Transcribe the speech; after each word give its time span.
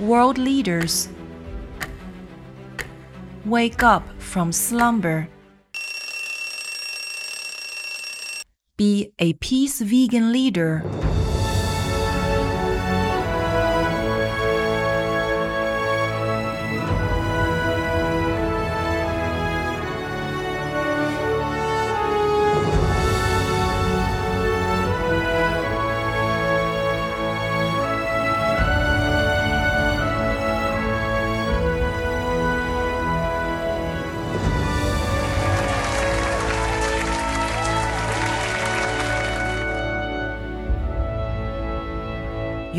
world 0.00 0.38
leaders. 0.38 1.08
Wake 3.44 3.82
up 3.82 4.02
from 4.18 4.52
slumber. 4.52 5.28
Be 8.76 9.12
a 9.18 9.34
peace 9.34 9.80
vegan 9.80 10.32
leader. 10.32 10.82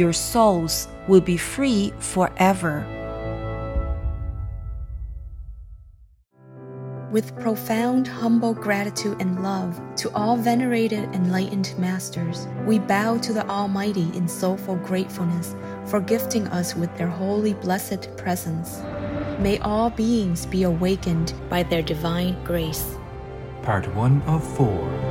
Your 0.01 0.13
souls 0.13 0.87
will 1.07 1.21
be 1.21 1.37
free 1.37 1.93
forever. 1.99 2.83
With 7.11 7.39
profound, 7.39 8.07
humble 8.07 8.55
gratitude 8.55 9.21
and 9.21 9.43
love 9.43 9.79
to 9.97 10.11
all 10.15 10.37
venerated 10.37 11.03
enlightened 11.13 11.75
masters, 11.77 12.47
we 12.65 12.79
bow 12.79 13.19
to 13.19 13.31
the 13.31 13.47
Almighty 13.47 14.09
in 14.17 14.27
soulful 14.27 14.77
gratefulness 14.77 15.55
for 15.85 15.99
gifting 15.99 16.47
us 16.47 16.73
with 16.73 16.89
their 16.97 17.07
holy, 17.21 17.53
blessed 17.53 18.17
presence. 18.17 18.81
May 19.37 19.59
all 19.59 19.91
beings 19.91 20.47
be 20.47 20.63
awakened 20.63 21.35
by 21.47 21.61
their 21.61 21.83
divine 21.83 22.43
grace. 22.43 22.97
Part 23.61 23.85
1 23.93 24.23
of 24.23 24.43
4. 24.57 25.10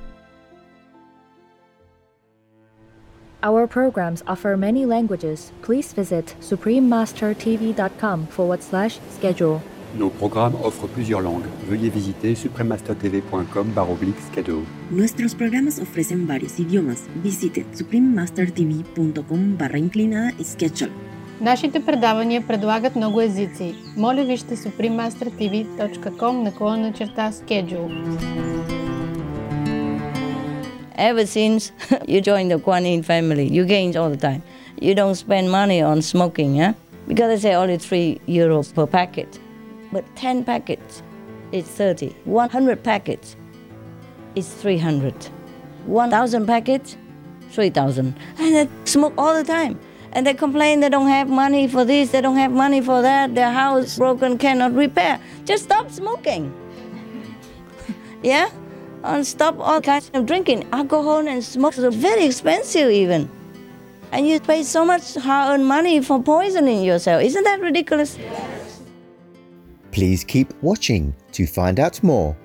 Our 3.42 3.66
programs 3.66 4.22
offer 4.26 4.56
many 4.56 4.86
languages. 4.86 5.52
Please 5.62 5.92
visit 5.92 6.34
suprememastertv.com 6.40 8.26
forward 8.26 8.62
slash 8.62 8.98
schedule. 9.16 9.62
Nos 9.98 10.10
programmes 10.10 10.56
offrent 10.62 10.92
plusieurs 10.92 11.22
langues. 11.22 11.48
Veuillez 11.68 11.90
visiter 11.90 12.34
suprememastertv.com 12.34 13.66
schedule. 14.30 14.62
Nuestros 14.90 15.34
programas 15.34 15.78
ofrecen 15.78 16.26
varios 16.26 16.58
idiomas. 16.58 17.04
Visite 17.22 17.64
suprememastertv.com 17.72 19.56
barра 19.56 19.78
inclinada 19.78 20.32
schedule. 20.44 20.90
Нашите 21.40 21.80
предавания 21.80 22.40
предлагат 22.40 22.96
много 22.96 23.20
езици. 23.22 23.74
Моля 23.96 24.24
вижте 24.24 24.54
suprememastertv.com 24.56 26.42
наклона 26.42 26.92
черта 26.92 27.32
schedule. 27.32 28.79
Ever 31.01 31.25
since 31.25 31.71
you 32.07 32.21
joined 32.21 32.51
the 32.51 32.59
Kuan 32.59 32.85
Yin 32.85 33.01
family, 33.01 33.47
you 33.47 33.65
gain 33.65 33.97
all 33.97 34.11
the 34.11 34.17
time. 34.17 34.43
You 34.79 34.93
don't 34.93 35.15
spend 35.15 35.49
money 35.49 35.81
on 35.81 36.03
smoking, 36.03 36.55
yeah? 36.55 36.73
Because 37.07 37.41
they 37.41 37.49
say 37.49 37.55
only 37.55 37.79
3 37.79 38.21
euros 38.27 38.71
per 38.71 38.85
packet. 38.85 39.39
But 39.91 40.05
10 40.15 40.43
packets 40.43 41.01
is 41.51 41.65
30. 41.65 42.15
100 42.25 42.83
packets 42.83 43.35
is 44.35 44.47
300. 44.53 45.15
1,000 45.87 46.45
packets, 46.45 46.97
3,000. 47.49 48.15
And 48.37 48.55
they 48.55 48.69
smoke 48.85 49.15
all 49.17 49.33
the 49.33 49.43
time. 49.43 49.79
And 50.11 50.27
they 50.27 50.35
complain 50.35 50.81
they 50.81 50.89
don't 50.89 51.07
have 51.07 51.27
money 51.27 51.67
for 51.67 51.83
this, 51.83 52.11
they 52.11 52.21
don't 52.21 52.37
have 52.37 52.51
money 52.51 52.79
for 52.79 53.01
that, 53.01 53.33
their 53.33 53.51
house 53.51 53.97
broken, 53.97 54.37
cannot 54.37 54.75
repair. 54.75 55.19
Just 55.45 55.63
stop 55.63 55.89
smoking. 55.89 56.53
yeah? 58.21 58.51
And 59.03 59.25
stop 59.25 59.59
all 59.59 59.81
kinds 59.81 60.11
of 60.13 60.25
drinking. 60.25 60.67
Alcohol 60.71 61.27
and 61.27 61.43
smoke 61.43 61.77
are 61.77 61.89
very 61.89 62.25
expensive 62.25 62.89
even. 62.89 63.29
And 64.11 64.27
you 64.27 64.39
pay 64.39 64.63
so 64.63 64.85
much 64.85 65.15
hard-earned 65.15 65.65
money 65.65 66.01
for 66.01 66.21
poisoning 66.21 66.83
yourself. 66.83 67.23
Isn't 67.23 67.43
that 67.43 67.61
ridiculous? 67.61 68.17
Please 69.91 70.23
keep 70.23 70.53
watching 70.61 71.15
to 71.31 71.47
find 71.47 71.79
out 71.79 72.01
more. 72.03 72.35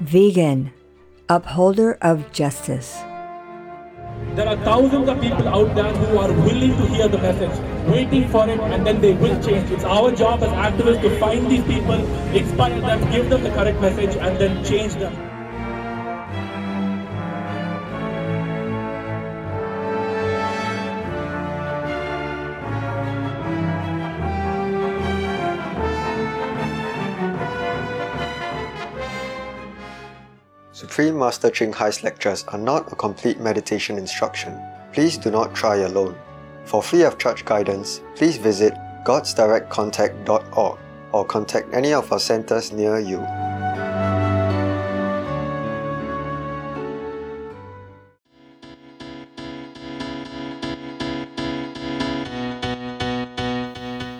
Vegan, 0.00 0.72
upholder 1.28 1.98
of 2.02 2.32
justice. 2.32 3.02
There 4.34 4.48
are 4.48 4.56
thousands 4.64 5.08
of 5.08 5.20
people 5.20 5.48
out 5.48 5.74
there 5.74 5.92
who 5.92 6.18
are 6.18 6.32
willing 6.32 6.76
to 6.76 6.86
hear 6.86 7.08
the 7.08 7.18
message, 7.18 7.52
waiting 7.90 8.28
for 8.28 8.48
it, 8.48 8.60
and 8.60 8.86
then 8.86 9.00
they 9.00 9.12
will 9.14 9.40
change. 9.42 9.70
It's 9.70 9.84
our 9.84 10.10
job 10.12 10.42
as 10.42 10.50
activists 10.50 11.02
to 11.02 11.18
find 11.18 11.50
these 11.50 11.64
people, 11.64 11.94
inspire 12.34 12.80
them, 12.80 13.10
give 13.10 13.28
them 13.30 13.42
the 13.42 13.50
correct 13.50 13.80
message, 13.80 14.16
and 14.16 14.38
then 14.38 14.64
change 14.64 14.94
them. 14.94 15.12
Supreme 30.72 31.18
Master 31.18 31.48
Ching 31.48 31.72
Hai's 31.72 32.02
lectures 32.02 32.44
are 32.48 32.58
not 32.58 32.92
a 32.92 32.96
complete 32.96 33.40
meditation 33.40 33.96
instruction. 33.96 34.60
Please 34.92 35.16
do 35.16 35.30
not 35.30 35.54
try 35.54 35.76
alone. 35.76 36.14
For 36.64 36.82
free 36.82 37.02
of 37.02 37.18
charge 37.18 37.44
guidance, 37.44 38.00
please 38.14 38.36
visit 38.36 38.74
godsdirectcontact.org 39.04 40.78
or 41.12 41.24
contact 41.24 41.74
any 41.74 41.92
of 41.92 42.10
our 42.12 42.20
centers 42.20 42.72
near 42.72 42.98
you. 42.98 43.20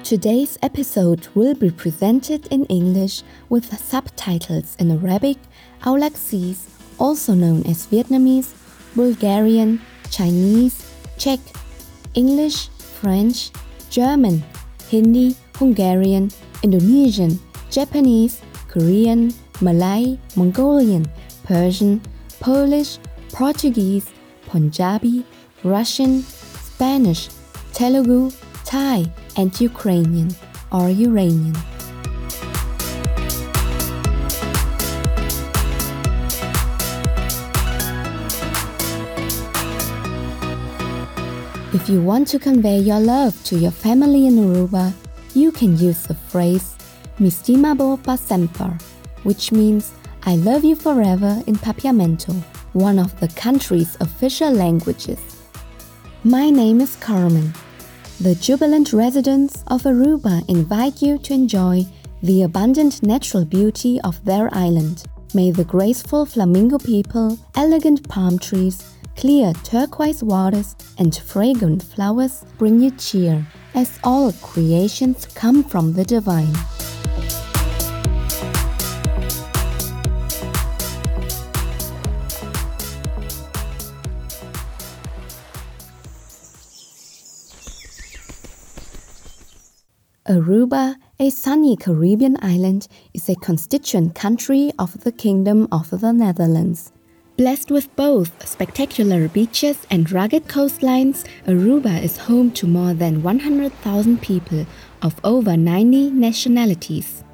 Today's 0.05 0.59
episode 0.61 1.29
will 1.35 1.55
be 1.55 1.71
presented 1.71 2.47
in 2.49 2.67
English 2.67 3.23
with 3.49 3.73
subtitles 3.79 4.77
in 4.79 4.91
Arabic, 4.91 5.39
Aulacese, 5.85 6.69
also 6.99 7.33
known 7.33 7.65
as 7.65 7.87
Vietnamese, 7.87 8.53
Bulgarian, 8.95 9.81
Chinese, 10.11 10.93
Czech, 11.17 11.41
English, 12.15 12.69
French, 13.01 13.51
German, 13.91 14.43
Hindi, 14.89 15.37
Hungarian, 15.57 16.31
Indonesian, 16.63 17.39
Japanese, 17.71 18.41
Korean, 18.69 19.33
Malay, 19.61 20.19
Mongolian, 20.37 21.07
Persian, 21.45 22.01
Polish, 22.41 22.99
Portuguese, 23.33 24.11
Punjabi, 24.47 25.25
Russian, 25.65 26.23
Spanish, 26.23 27.29
Telugu, 27.73 28.31
Thai, 28.65 29.07
and 29.37 29.49
Ukrainian 29.61 30.29
or 30.71 30.91
Uranian. 30.91 31.72
If 41.75 41.89
you 41.89 42.03
want 42.03 42.29
to 42.29 42.39
convey 42.39 42.81
your 42.81 43.01
love 43.01 43.33
to 43.45 43.57
your 43.59 43.71
family 43.71 44.27
in 44.27 44.35
Aruba, 44.37 44.93
you 45.35 45.51
can 45.51 45.75
use 45.79 46.03
the 46.03 46.15
phrase 46.15 46.77
Mistimabo 47.19 47.97
pa 48.05 48.79
which 49.23 49.53
means 49.53 49.93
I 50.25 50.37
love 50.37 50.65
you 50.65 50.77
forever 50.77 51.43
in 51.47 51.57
Papiamento, 51.57 52.35
one 52.75 52.99
of 52.99 53.19
the 53.21 53.29
country's 53.29 53.97
official 54.01 54.51
languages. 54.51 55.19
My 56.25 56.51
name 56.51 56.83
is 56.83 56.95
Carmen. 56.97 57.55
The 58.21 58.35
jubilant 58.35 58.93
residents 58.93 59.65
of 59.69 59.85
Aruba 59.85 60.47
invite 60.51 61.01
you 61.01 61.17
to 61.21 61.33
enjoy 61.33 61.87
the 62.23 62.43
abundant 62.43 63.03
natural 63.03 63.47
beauty 63.47 63.99
of 64.05 64.23
their 64.27 64.51
island. 64.53 65.05
May 65.33 65.51
the 65.51 65.65
graceful 65.65 66.27
flamingo 66.27 66.77
people, 66.77 67.39
elegant 67.57 68.07
palm 68.11 68.39
trees, 68.39 68.93
clear 69.17 69.53
turquoise 69.65 70.23
waters, 70.23 70.77
and 70.99 71.15
fragrant 71.17 71.83
flowers 71.83 72.45
bring 72.59 72.81
you 72.81 72.91
cheer, 72.93 73.47
as 73.75 73.99
all 74.05 74.33
creations 74.35 75.27
come 75.27 75.63
from 75.65 75.93
the 75.95 76.05
divine. 76.05 76.55
Aruba, 90.29 90.97
a 91.19 91.31
sunny 91.31 91.77
Caribbean 91.77 92.39
island, 92.41 92.89
is 93.13 93.29
a 93.29 93.35
constituent 93.35 94.15
country 94.15 94.73
of 94.79 95.05
the 95.05 95.13
Kingdom 95.13 95.69
of 95.71 95.91
the 95.91 96.13
Netherlands. 96.13 96.93
Blessed 97.39 97.71
with 97.71 97.95
both 97.97 98.47
spectacular 98.47 99.27
beaches 99.27 99.87
and 99.91 100.11
rugged 100.13 100.49
coastlines, 100.49 101.25
Aruba 101.47 102.03
is 102.03 102.19
home 102.19 102.51
to 102.53 102.67
more 102.67 102.93
than 102.93 103.23
100,000 103.23 104.21
people 104.21 104.67
of 105.01 105.19
over 105.25 105.57
90 105.57 106.11
nationalities. 106.11 107.25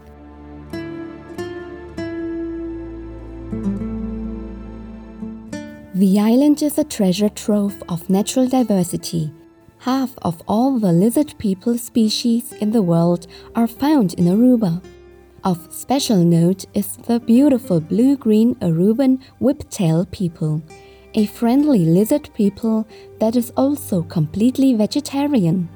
The 5.95 6.21
island 6.21 6.63
is 6.63 6.79
a 6.79 6.85
treasure 6.85 7.29
trove 7.29 7.83
of 7.89 8.09
natural 8.09 8.47
diversity. 8.47 9.33
Half 9.79 10.15
of 10.23 10.41
all 10.47 10.79
the 10.79 10.93
lizard 10.93 11.35
people 11.39 11.77
species 11.77 12.53
in 12.53 12.71
the 12.71 12.83
world 12.83 13.27
are 13.57 13.67
found 13.67 14.15
in 14.15 14.27
Aruba. 14.27 14.81
Of 15.45 15.73
special 15.73 16.25
note 16.25 16.65
is 16.75 16.97
the 16.97 17.21
beautiful 17.21 17.81
blue-green 17.81 18.57
Aruban 18.57 19.21
whiptail 19.41 20.11
people, 20.11 20.63
a 21.15 21.27
friendly 21.27 21.85
lizard 21.85 22.29
people 22.35 22.89
that 23.21 23.37
is 23.37 23.53
also 23.57 24.03
completely 24.03 24.75
vegetarian. 24.75 25.69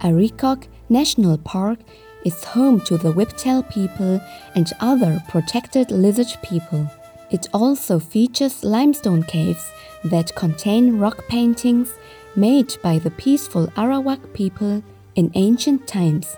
Arikok 0.00 0.66
National 0.88 1.38
Park 1.38 1.78
is 2.24 2.42
home 2.42 2.80
to 2.80 2.98
the 2.98 3.12
whiptail 3.12 3.62
people 3.70 4.20
and 4.56 4.72
other 4.80 5.22
protected 5.28 5.92
lizard 5.92 6.36
people. 6.42 6.90
It 7.30 7.46
also 7.54 8.00
features 8.00 8.64
limestone 8.64 9.22
caves 9.22 9.70
that 10.04 10.34
contain 10.34 10.98
rock 10.98 11.26
paintings 11.28 11.94
made 12.36 12.76
by 12.82 12.98
the 12.98 13.10
peaceful 13.10 13.66
Arawak 13.76 14.32
people 14.32 14.82
in 15.14 15.30
ancient 15.34 15.86
times. 15.86 16.36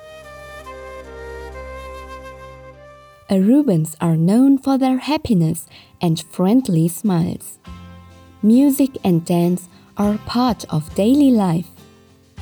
Arubans 3.28 3.96
are 4.00 4.16
known 4.16 4.58
for 4.58 4.78
their 4.78 4.98
happiness 4.98 5.66
and 6.00 6.22
friendly 6.30 6.86
smiles. 6.88 7.58
Music 8.42 8.90
and 9.02 9.24
dance 9.24 9.68
are 9.96 10.18
part 10.18 10.64
of 10.72 10.94
daily 10.94 11.30
life, 11.30 11.68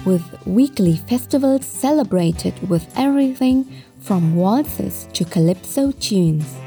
with 0.04 0.22
weekly 0.46 0.96
festivals 0.96 1.64
celebrated 1.64 2.68
with 2.68 2.86
everything 2.98 3.64
from 4.00 4.36
waltzes 4.36 5.08
to 5.14 5.24
calypso 5.24 5.92
tunes. 5.92 6.63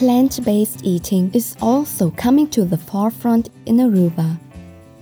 Plant 0.00 0.42
based 0.46 0.80
eating 0.82 1.30
is 1.34 1.54
also 1.60 2.10
coming 2.12 2.48
to 2.56 2.64
the 2.64 2.78
forefront 2.78 3.50
in 3.66 3.76
Aruba. 3.76 4.38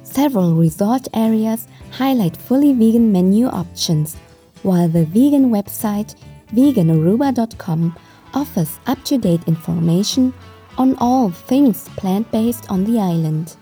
Several 0.02 0.56
resort 0.56 1.06
areas 1.14 1.68
highlight 1.92 2.36
fully 2.36 2.72
vegan 2.72 3.12
menu 3.12 3.46
options, 3.46 4.16
while 4.64 4.88
the 4.88 5.04
vegan 5.04 5.50
website 5.50 6.16
veganaruba.com 6.52 7.96
offers 8.34 8.80
up 8.88 9.00
to 9.04 9.18
date 9.18 9.46
information 9.46 10.34
on 10.78 10.96
all 10.96 11.30
things 11.30 11.88
plant 11.90 12.28
based 12.32 12.68
on 12.68 12.82
the 12.82 12.98
island. 12.98 13.54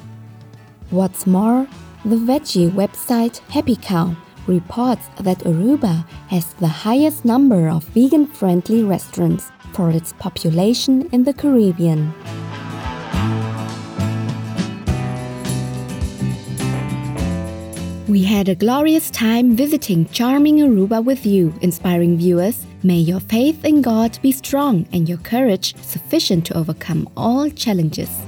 What's 0.89 1.27
more, 1.27 1.69
the 2.07 2.17
veggie 2.17 2.71
website 2.71 3.41
Happy 3.51 3.77
Cow 3.77 4.17
reports 4.47 5.07
that 5.21 5.41
Aruba 5.41 6.09
has 6.29 6.55
the 6.55 6.69
highest 6.69 7.27
number 7.27 7.69
of 7.69 7.85
vegan 7.89 8.27
friendly 8.27 8.83
restaurants 8.85 9.51
for 9.77 9.91
its 9.91 10.15
population 10.15 11.07
in 11.13 11.25
the 11.25 11.35
Caribbean. 11.35 12.11
We 18.09 18.23
had 18.25 18.49
a 18.49 18.55
glorious 18.55 19.11
time 19.11 19.55
visiting 19.55 20.07
charming 20.07 20.59
Aruba 20.61 21.05
with 21.05 21.27
you, 21.27 21.53
inspiring 21.61 22.17
viewers. 22.17 22.65
May 22.83 23.01
your 23.01 23.21
faith 23.21 23.67
in 23.67 23.83
God 23.83 24.19
be 24.23 24.33
strong 24.33 24.87
and 24.93 25.07
your 25.07 25.19
courage 25.19 25.77
sufficient 25.83 26.47
to 26.47 26.57
overcome 26.57 27.07
all 27.15 27.51
challenges. 27.51 28.26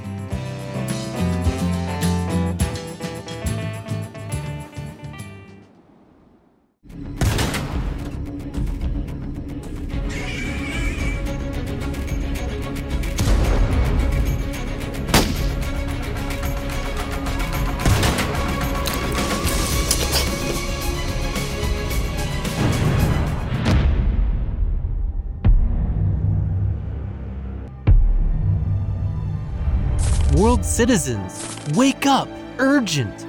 Citizens, 30.79 31.45
wake 31.75 32.07
up! 32.07 32.29
Urgent! 32.59 33.27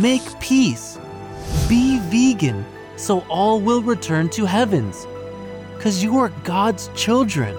Make 0.00 0.26
peace! 0.40 0.98
Be 1.68 2.00
vegan 2.10 2.64
so 2.96 3.20
all 3.28 3.60
will 3.60 3.82
return 3.82 4.28
to 4.30 4.44
heavens. 4.44 5.06
Because 5.76 6.02
you 6.02 6.18
are 6.18 6.30
God's 6.42 6.90
children. 6.96 7.54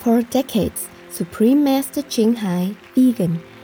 For 0.00 0.22
decades, 0.22 0.88
Supreme 1.08 1.62
Master 1.62 2.02
Ching 2.02 2.34
Hai, 2.34 2.74
vegan, 2.96 3.40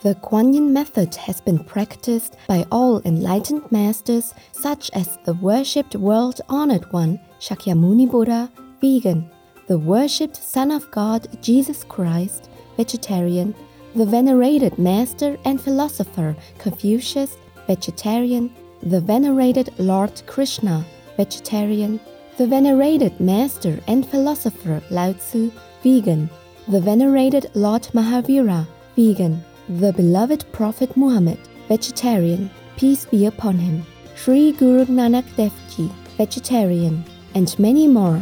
The 0.00 0.14
Kuan 0.14 0.54
Yin 0.54 0.72
method 0.72 1.16
has 1.16 1.40
been 1.40 1.58
practiced 1.58 2.36
by 2.46 2.64
all 2.70 3.02
enlightened 3.04 3.70
masters 3.72 4.32
such 4.52 4.92
as 4.94 5.18
the 5.24 5.34
worshipped 5.34 5.96
world 5.96 6.40
honored 6.48 6.92
one 6.92 7.18
Shakyamuni 7.40 8.08
Buddha, 8.08 8.48
vegan, 8.80 9.28
the 9.66 9.76
worshipped 9.76 10.36
Son 10.36 10.70
of 10.70 10.88
God 10.92 11.26
Jesus 11.42 11.82
Christ, 11.82 12.48
vegetarian, 12.76 13.56
the 13.96 14.06
venerated 14.06 14.78
master 14.78 15.36
and 15.44 15.60
philosopher 15.60 16.36
Confucius, 16.58 17.36
vegetarian, 17.66 18.54
the 18.80 19.00
venerated 19.00 19.74
Lord 19.78 20.22
Krishna, 20.26 20.84
vegetarian, 21.16 21.98
the 22.36 22.46
venerated 22.46 23.18
master 23.18 23.80
and 23.88 24.06
philosopher 24.08 24.80
Lao 24.90 25.12
Tzu, 25.12 25.50
vegan, 25.82 26.30
the 26.68 26.80
venerated 26.80 27.50
Lord 27.54 27.82
Mahavira, 27.92 28.64
vegan, 28.94 29.42
the 29.68 29.92
beloved 29.92 30.50
Prophet 30.50 30.96
Muhammad, 30.96 31.38
vegetarian, 31.68 32.50
peace 32.78 33.04
be 33.04 33.26
upon 33.26 33.58
him, 33.58 33.84
Sri 34.16 34.52
Guru 34.52 34.86
Nanak 34.86 35.24
Dev 35.36 35.52
Ji, 35.68 35.90
vegetarian, 36.16 37.04
and 37.34 37.58
many 37.58 37.86
more. 37.86 38.18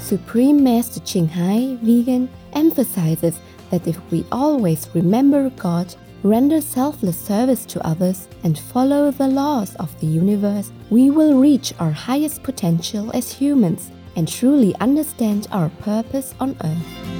Supreme 0.00 0.64
Master 0.64 1.00
Ching 1.00 1.28
Hai, 1.28 1.76
vegan, 1.82 2.30
emphasizes 2.54 3.38
that 3.70 3.86
if 3.86 4.00
we 4.10 4.24
always 4.32 4.88
remember 4.94 5.50
God, 5.50 5.94
render 6.22 6.62
selfless 6.62 7.20
service 7.20 7.66
to 7.66 7.86
others, 7.86 8.28
and 8.44 8.58
follow 8.58 9.10
the 9.10 9.28
laws 9.28 9.76
of 9.76 9.98
the 10.00 10.06
universe, 10.06 10.72
we 10.88 11.10
will 11.10 11.38
reach 11.38 11.74
our 11.80 11.92
highest 11.92 12.42
potential 12.42 13.10
as 13.12 13.30
humans 13.30 13.90
and 14.16 14.26
truly 14.28 14.74
understand 14.80 15.46
our 15.52 15.68
purpose 15.80 16.34
on 16.40 16.56
earth. 16.64 17.10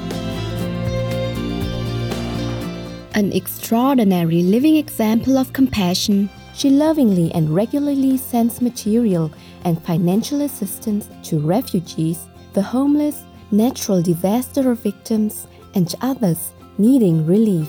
An 3.15 3.33
extraordinary 3.33 4.43
living 4.43 4.77
example 4.77 5.37
of 5.37 5.53
compassion, 5.53 6.31
she 6.55 6.71
lovingly 6.71 7.33
and 7.35 7.51
regularly 7.51 8.17
sends 8.17 8.63
material 8.63 9.33
and 9.65 9.83
financial 9.83 10.43
assistance 10.43 11.09
to 11.25 11.39
refugees, 11.41 12.29
the 12.53 12.63
homeless, 12.63 13.25
natural 13.51 14.01
disaster 14.01 14.73
victims, 14.75 15.47
and 15.75 15.95
others 16.01 16.53
needing 16.79 17.27
relief. 17.27 17.69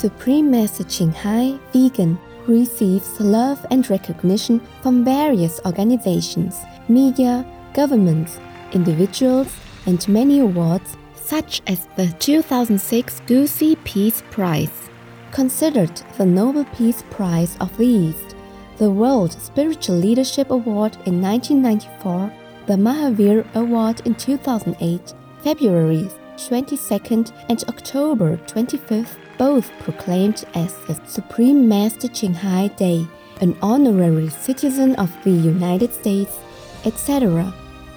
Supreme 0.00 0.50
Master 0.50 0.84
Ching 0.84 1.12
Hai, 1.12 1.58
vegan, 1.74 2.18
receives 2.46 3.20
love 3.20 3.66
and 3.70 3.90
recognition 3.90 4.58
from 4.80 5.04
various 5.04 5.60
organizations, 5.66 6.56
media, 6.88 7.44
governments, 7.74 8.40
individuals, 8.72 9.54
and 9.84 10.08
many 10.08 10.40
awards, 10.40 10.96
such 11.14 11.60
as 11.66 11.86
the 11.96 12.06
2006 12.18 13.20
Gusi 13.26 13.76
Peace 13.84 14.22
Prize, 14.30 14.88
considered 15.32 15.94
the 16.16 16.24
Nobel 16.24 16.64
Peace 16.74 17.04
Prize 17.10 17.58
of 17.60 17.76
the 17.76 17.84
East, 17.84 18.34
the 18.78 18.90
World 18.90 19.32
Spiritual 19.32 19.96
Leadership 19.96 20.50
Award 20.50 20.96
in 21.04 21.20
1994, 21.20 22.32
the 22.64 22.72
Mahavir 22.72 23.44
Award 23.54 24.00
in 24.06 24.14
2008, 24.14 25.12
February 25.44 26.08
22nd 26.38 27.32
and 27.50 27.64
October 27.68 28.38
25th 28.46 29.18
both 29.40 29.72
proclaimed 29.78 30.44
as 30.52 30.74
the 30.84 30.94
Supreme 31.06 31.66
Master 31.66 32.08
Ching 32.08 32.34
Hai 32.34 32.68
Day, 32.76 33.06
an 33.40 33.56
honorary 33.62 34.28
citizen 34.28 34.94
of 34.96 35.10
the 35.24 35.30
United 35.30 35.94
States, 35.94 36.38
etc., 36.84 37.50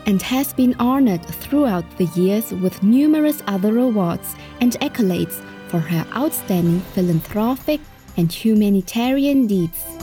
and 0.05 0.21
has 0.21 0.53
been 0.53 0.73
honored 0.79 1.25
throughout 1.25 1.83
the 1.97 2.05
years 2.15 2.53
with 2.53 2.81
numerous 2.81 3.43
other 3.45 3.77
awards 3.79 4.37
and 4.61 4.71
accolades 4.79 5.43
for 5.67 5.79
her 5.79 6.05
outstanding 6.15 6.79
philanthropic 6.93 7.81
and 8.15 8.31
humanitarian 8.31 9.45
deeds. 9.45 10.02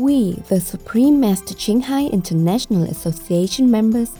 We, 0.00 0.32
the 0.48 0.60
Supreme 0.60 1.20
Master 1.20 1.52
Ching 1.52 1.82
Hai 1.82 2.06
International 2.06 2.84
Association 2.84 3.70
members, 3.70 4.12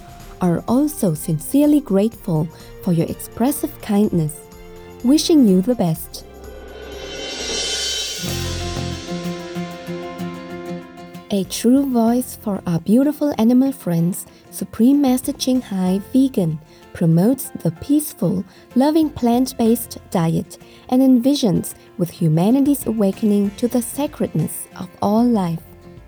are 0.43 0.63
also 0.69 1.15
sincerely 1.15 1.81
grateful 1.81 2.47
for 2.83 2.93
your 2.93 3.07
expressive 3.07 3.81
kindness. 3.81 4.37
Wishing 5.05 5.49
you 5.49 5.63
the 5.63 5.75
best. 5.75 6.27
A 11.31 11.45
true 11.45 11.91
voice 11.91 12.37
for 12.37 12.61
our 12.67 12.81
beautiful 12.81 13.33
animal 13.39 13.73
friends, 13.73 14.27
Supreme 14.51 15.01
Master 15.01 15.33
Ching 15.33 15.63
Hai 15.63 16.03
Vegan 16.13 16.61
promotes 16.93 17.49
the 17.63 17.71
peaceful, 17.81 18.45
loving 18.75 19.09
plant 19.09 19.57
based 19.57 19.97
diet 20.11 20.59
and 20.91 21.01
envisions 21.01 21.73
with 21.97 22.11
humanity's 22.11 22.87
awakening 22.87 23.53
to 23.53 23.67
the 23.67 23.81
sacredness 23.81 24.69
of 24.77 24.91
all 25.01 25.25
life. 25.25 25.70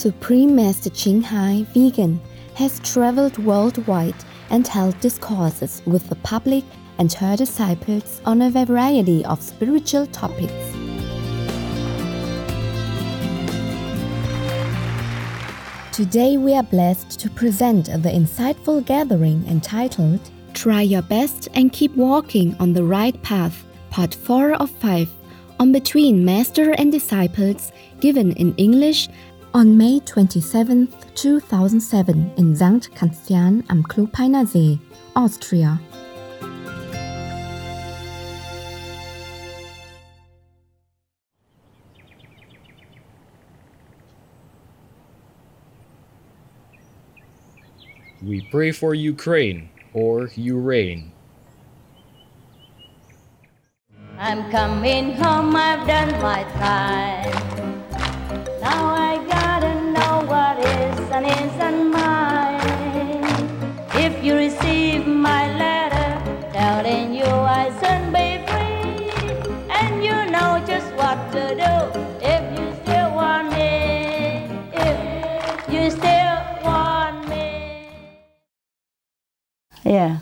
Supreme 0.00 0.56
Master 0.56 0.88
Ching 0.88 1.20
Hai 1.20 1.66
Vegan 1.74 2.18
has 2.54 2.80
traveled 2.80 3.36
worldwide 3.36 4.14
and 4.48 4.66
held 4.66 4.98
discourses 5.00 5.82
with 5.84 6.08
the 6.08 6.14
public 6.22 6.64
and 6.96 7.12
her 7.12 7.36
disciples 7.36 8.22
on 8.24 8.40
a 8.40 8.48
variety 8.48 9.22
of 9.26 9.42
spiritual 9.42 10.06
topics. 10.06 10.54
Today 15.92 16.38
we 16.38 16.54
are 16.54 16.62
blessed 16.62 17.20
to 17.20 17.28
present 17.28 17.84
the 17.84 18.08
insightful 18.08 18.82
gathering 18.82 19.44
entitled 19.48 20.30
Try 20.54 20.80
Your 20.80 21.02
Best 21.02 21.48
and 21.52 21.70
Keep 21.74 21.94
Walking 21.94 22.56
on 22.58 22.72
the 22.72 22.84
Right 22.84 23.22
Path, 23.22 23.66
Part 23.90 24.14
4 24.14 24.54
of 24.54 24.70
5, 24.70 25.10
on 25.58 25.72
Between 25.72 26.24
Master 26.24 26.72
and 26.78 26.90
Disciples, 26.90 27.70
given 28.00 28.32
in 28.32 28.54
English 28.54 29.10
on 29.52 29.76
May 29.76 30.00
27, 30.00 30.88
2007 31.14 32.32
in 32.36 32.54
St. 32.54 32.90
Kanzian 32.94 33.64
am 33.68 33.82
Klopeiner 33.82 34.46
See, 34.46 34.78
Austria. 35.16 35.80
We 48.22 48.46
pray 48.50 48.70
for 48.70 48.94
Ukraine 48.94 49.70
or 49.94 50.28
Ukraine. 50.36 51.12
I'm 54.18 54.50
coming 54.50 55.14
home, 55.14 55.56
I've 55.56 55.86
done 55.86 56.12
my 56.20 56.44
time. 56.60 57.80
Now 58.60 58.99
and 61.24 61.50
isn't 61.50 61.90
mine. 61.90 62.60
If 63.94 64.24
you 64.24 64.34
receive 64.36 65.06
my 65.06 65.46
letter 65.58 66.08
telling 66.52 67.14
you 67.14 67.24
I 67.24 67.68
soon 67.80 68.12
be 68.12 68.28
free, 68.48 69.68
and 69.70 70.02
you 70.04 70.16
know 70.30 70.62
just 70.66 70.92
what 70.94 71.18
to 71.32 71.54
do 71.64 72.00
if 72.24 72.42
you 72.58 72.66
still 72.82 73.10
want 73.14 73.52
me, 73.52 74.48
if 74.72 75.72
you 75.72 75.90
still 75.90 76.40
want 76.64 77.28
me. 77.28 77.88
Yeah. 79.84 80.18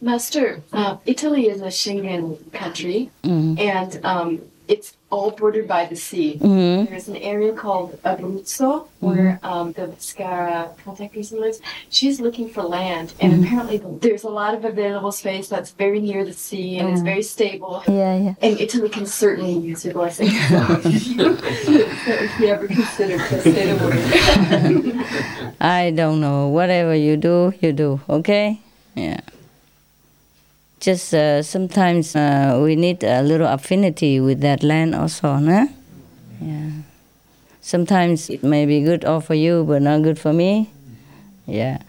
Master, 0.00 0.62
uh, 0.72 0.98
Italy 1.06 1.48
is 1.48 1.60
a 1.60 1.66
Schengen 1.70 2.38
country, 2.52 3.10
Mhm. 3.24 3.58
and 3.58 4.00
um, 4.04 4.40
it's 4.68 4.95
all 5.16 5.30
bordered 5.30 5.66
by 5.66 5.86
the 5.86 5.96
sea. 5.96 6.38
Mhm. 6.42 6.88
There's 6.90 7.08
an 7.08 7.16
area 7.16 7.52
called 7.62 7.88
Abruzzo 8.10 8.72
where 9.00 9.40
um, 9.50 9.72
the 9.72 9.86
Pescara 9.96 10.68
contact 10.84 11.14
person 11.14 11.40
lives. 11.40 11.58
She's 11.88 12.20
looking 12.20 12.48
for 12.54 12.62
land, 12.62 13.14
and 13.20 13.32
Mhm. 13.32 13.40
apparently 13.44 13.78
there's 14.04 14.24
a 14.24 14.28
lot 14.40 14.52
of 14.54 14.62
available 14.64 15.12
space 15.22 15.48
that's 15.48 15.70
very 15.84 16.00
near 16.08 16.22
the 16.30 16.36
sea 16.46 16.70
and 16.78 16.86
it's 16.90 17.00
very 17.12 17.22
stable. 17.22 17.82
Yeah, 17.88 18.14
yeah. 18.24 18.34
And 18.44 18.60
Italy 18.60 18.88
can 18.96 19.06
certainly 19.06 19.54
use 19.70 19.84
your 19.86 19.94
blessing. 19.94 20.28
If 20.30 21.06
you 22.40 22.48
ever 22.48 22.66
consider 22.66 23.16
to 23.28 23.40
say 23.42 23.72
the 23.72 23.76
word. 23.84 25.56
I 25.60 25.90
don't 25.90 26.20
know. 26.20 26.48
Whatever 26.48 26.94
you 26.94 27.16
do, 27.16 27.52
you 27.62 27.72
do. 27.72 28.00
Okay? 28.08 28.60
Yeah. 28.94 29.20
Just 30.80 31.14
uh, 31.14 31.42
sometimes 31.42 32.14
uh, 32.14 32.60
we 32.62 32.76
need 32.76 33.02
a 33.02 33.22
little 33.22 33.46
affinity 33.46 34.20
with 34.20 34.40
that 34.40 34.62
land 34.62 34.94
also, 34.94 35.36
no? 35.36 35.68
Yeah. 36.40 36.70
Sometimes 37.60 38.30
it 38.30 38.42
may 38.42 38.66
be 38.66 38.82
good 38.82 39.04
all 39.04 39.20
for 39.20 39.34
you, 39.34 39.64
but 39.64 39.82
not 39.82 40.02
good 40.02 40.18
for 40.18 40.32
me. 40.32 40.70
Yeah. 41.46 41.82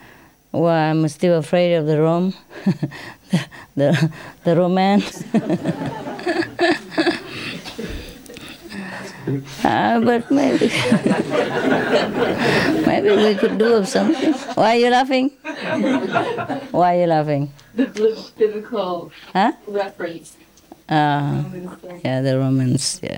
Well, 0.52 0.74
I'm 0.74 1.08
still 1.10 1.38
afraid 1.38 1.76
of 1.76 1.86
the 1.86 2.02
Rome, 2.02 2.34
the, 2.66 3.46
the, 3.76 4.12
the 4.44 4.56
romance. 4.56 5.24
Uh, 9.62 10.00
but 10.00 10.32
maybe, 10.32 10.72
maybe 12.88 13.10
we 13.12 13.36
could 13.36 13.58
do 13.58 13.84
something. 13.84 14.32
Why 14.56 14.78
are 14.78 14.80
you 14.80 14.90
laughing? 14.90 15.32
Why 16.72 16.96
are 16.96 17.02
you 17.02 17.08
laughing? 17.08 17.52
The 17.78 17.86
bl- 17.86 18.22
biblical 18.38 19.12
Huh? 19.34 19.52
reference. 19.68 20.36
Uh, 20.90 21.44
yeah, 22.04 22.22
the 22.22 22.38
Romans, 22.40 23.00
yeah. 23.04 23.18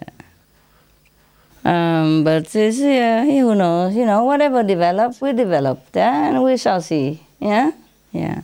Um, 1.63 2.23
but 2.23 2.53
it's, 2.55 2.79
yeah, 2.79 3.23
who 3.25 3.53
knows, 3.55 3.95
you 3.95 4.05
know, 4.05 4.23
whatever 4.23 4.63
develops, 4.63 5.21
we 5.21 5.33
develop, 5.33 5.79
and 5.95 6.41
we 6.43 6.57
shall 6.57 6.81
see, 6.81 7.21
yeah? 7.39 7.71
Yeah. 8.11 8.41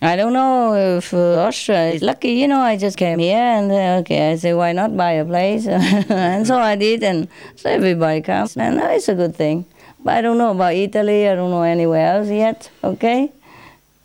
I 0.00 0.14
don't 0.14 0.32
know 0.32 0.74
if 0.98 1.12
uh, 1.12 1.40
Austria 1.46 1.90
is 1.90 2.02
lucky, 2.02 2.34
you 2.34 2.46
know, 2.48 2.60
I 2.60 2.76
just 2.76 2.96
came 2.96 3.18
here 3.18 3.36
and 3.36 3.70
uh, 3.72 4.00
okay, 4.02 4.30
I 4.32 4.36
say, 4.36 4.54
why 4.54 4.72
not 4.72 4.96
buy 4.96 5.12
a 5.18 5.24
place? 5.24 5.66
and 5.66 6.46
so 6.46 6.56
I 6.58 6.76
did, 6.76 7.02
and 7.02 7.26
so 7.56 7.68
everybody 7.68 8.20
comes, 8.22 8.56
and 8.56 8.80
uh, 8.80 8.86
it's 8.92 9.08
a 9.08 9.14
good 9.16 9.34
thing. 9.34 9.66
But 10.04 10.14
I 10.14 10.20
don't 10.22 10.38
know 10.38 10.52
about 10.52 10.74
Italy, 10.74 11.28
I 11.28 11.34
don't 11.34 11.50
know 11.50 11.62
anywhere 11.62 12.06
else 12.16 12.28
yet, 12.28 12.70
okay? 12.84 13.32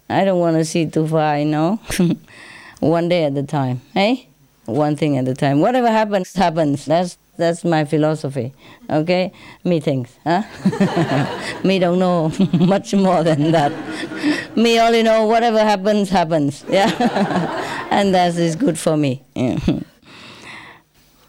I 0.09 0.25
don't 0.25 0.39
want 0.39 0.57
to 0.57 0.65
see 0.65 0.85
too 0.85 1.07
far, 1.07 1.39
you 1.39 1.45
know. 1.45 1.79
One 2.79 3.07
day 3.09 3.23
at 3.23 3.37
a 3.37 3.43
time, 3.43 3.81
hey? 3.93 4.27
One 4.65 4.95
thing 4.95 5.17
at 5.17 5.27
a 5.27 5.33
time. 5.33 5.61
Whatever 5.61 5.87
happens, 5.89 6.33
happens. 6.33 6.85
That's 6.85 7.17
that's 7.35 7.63
my 7.63 7.83
philosophy. 7.85 8.53
Okay? 8.89 9.31
Me 9.63 9.79
thinks, 9.79 10.17
huh? 10.23 10.43
Me 11.63 11.79
don't 11.79 11.97
know 11.97 12.31
much 12.53 12.93
more 12.93 13.23
than 13.23 13.51
that. 13.51 13.71
Me 14.55 14.79
only 14.79 15.01
know 15.01 15.25
whatever 15.25 15.59
happens, 15.59 16.09
happens. 16.09 16.63
Yeah. 16.69 16.91
and 17.89 18.13
that 18.13 18.35
is 18.35 18.55
good 18.55 18.77
for 18.77 18.95
me. 18.95 19.23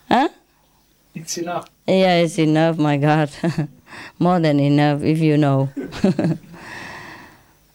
Huh? 0.08 0.28
It's 1.14 1.38
enough. 1.38 1.68
Yeah, 1.86 2.16
it's 2.18 2.38
enough, 2.38 2.76
my 2.76 2.98
God. 2.98 3.30
More 4.18 4.40
than 4.40 4.60
enough, 4.60 5.02
if 5.02 5.20
you 5.20 5.38
know. 5.38 5.70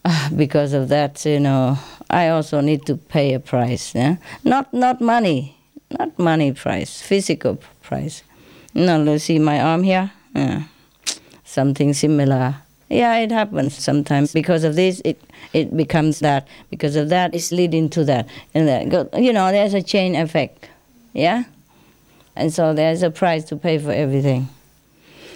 Because 0.35 0.73
of 0.73 0.89
that, 0.89 1.25
you 1.25 1.39
know, 1.39 1.77
I 2.09 2.29
also 2.29 2.61
need 2.61 2.85
to 2.87 2.95
pay 2.97 3.33
a 3.33 3.39
price. 3.39 3.93
Yeah? 3.93 4.17
Not 4.43 4.73
not 4.73 5.01
money, 5.01 5.57
not 5.97 6.17
money 6.17 6.51
price, 6.53 7.01
physical 7.01 7.57
price. 7.81 8.23
No, 8.73 9.03
you 9.03 9.19
see 9.19 9.39
my 9.39 9.59
arm 9.59 9.83
here. 9.83 10.11
Yeah. 10.35 10.63
Something 11.43 11.93
similar. 11.93 12.55
Yeah, 12.89 13.17
it 13.17 13.31
happens 13.31 13.75
sometimes. 13.75 14.33
Because 14.33 14.63
of 14.63 14.75
this, 14.75 15.01
it 15.05 15.21
it 15.53 15.75
becomes 15.75 16.19
that. 16.19 16.47
Because 16.69 16.95
of 16.95 17.09
that, 17.09 17.35
it's 17.35 17.51
leading 17.51 17.89
to 17.89 18.03
that, 18.05 18.27
and 18.53 18.67
that. 18.67 19.21
You 19.21 19.33
know, 19.33 19.51
there's 19.51 19.73
a 19.73 19.81
chain 19.81 20.15
effect. 20.15 20.69
Yeah. 21.13 21.43
And 22.35 22.53
so 22.53 22.73
there's 22.73 23.03
a 23.03 23.11
price 23.11 23.43
to 23.45 23.57
pay 23.57 23.77
for 23.79 23.91
everything. 23.91 24.47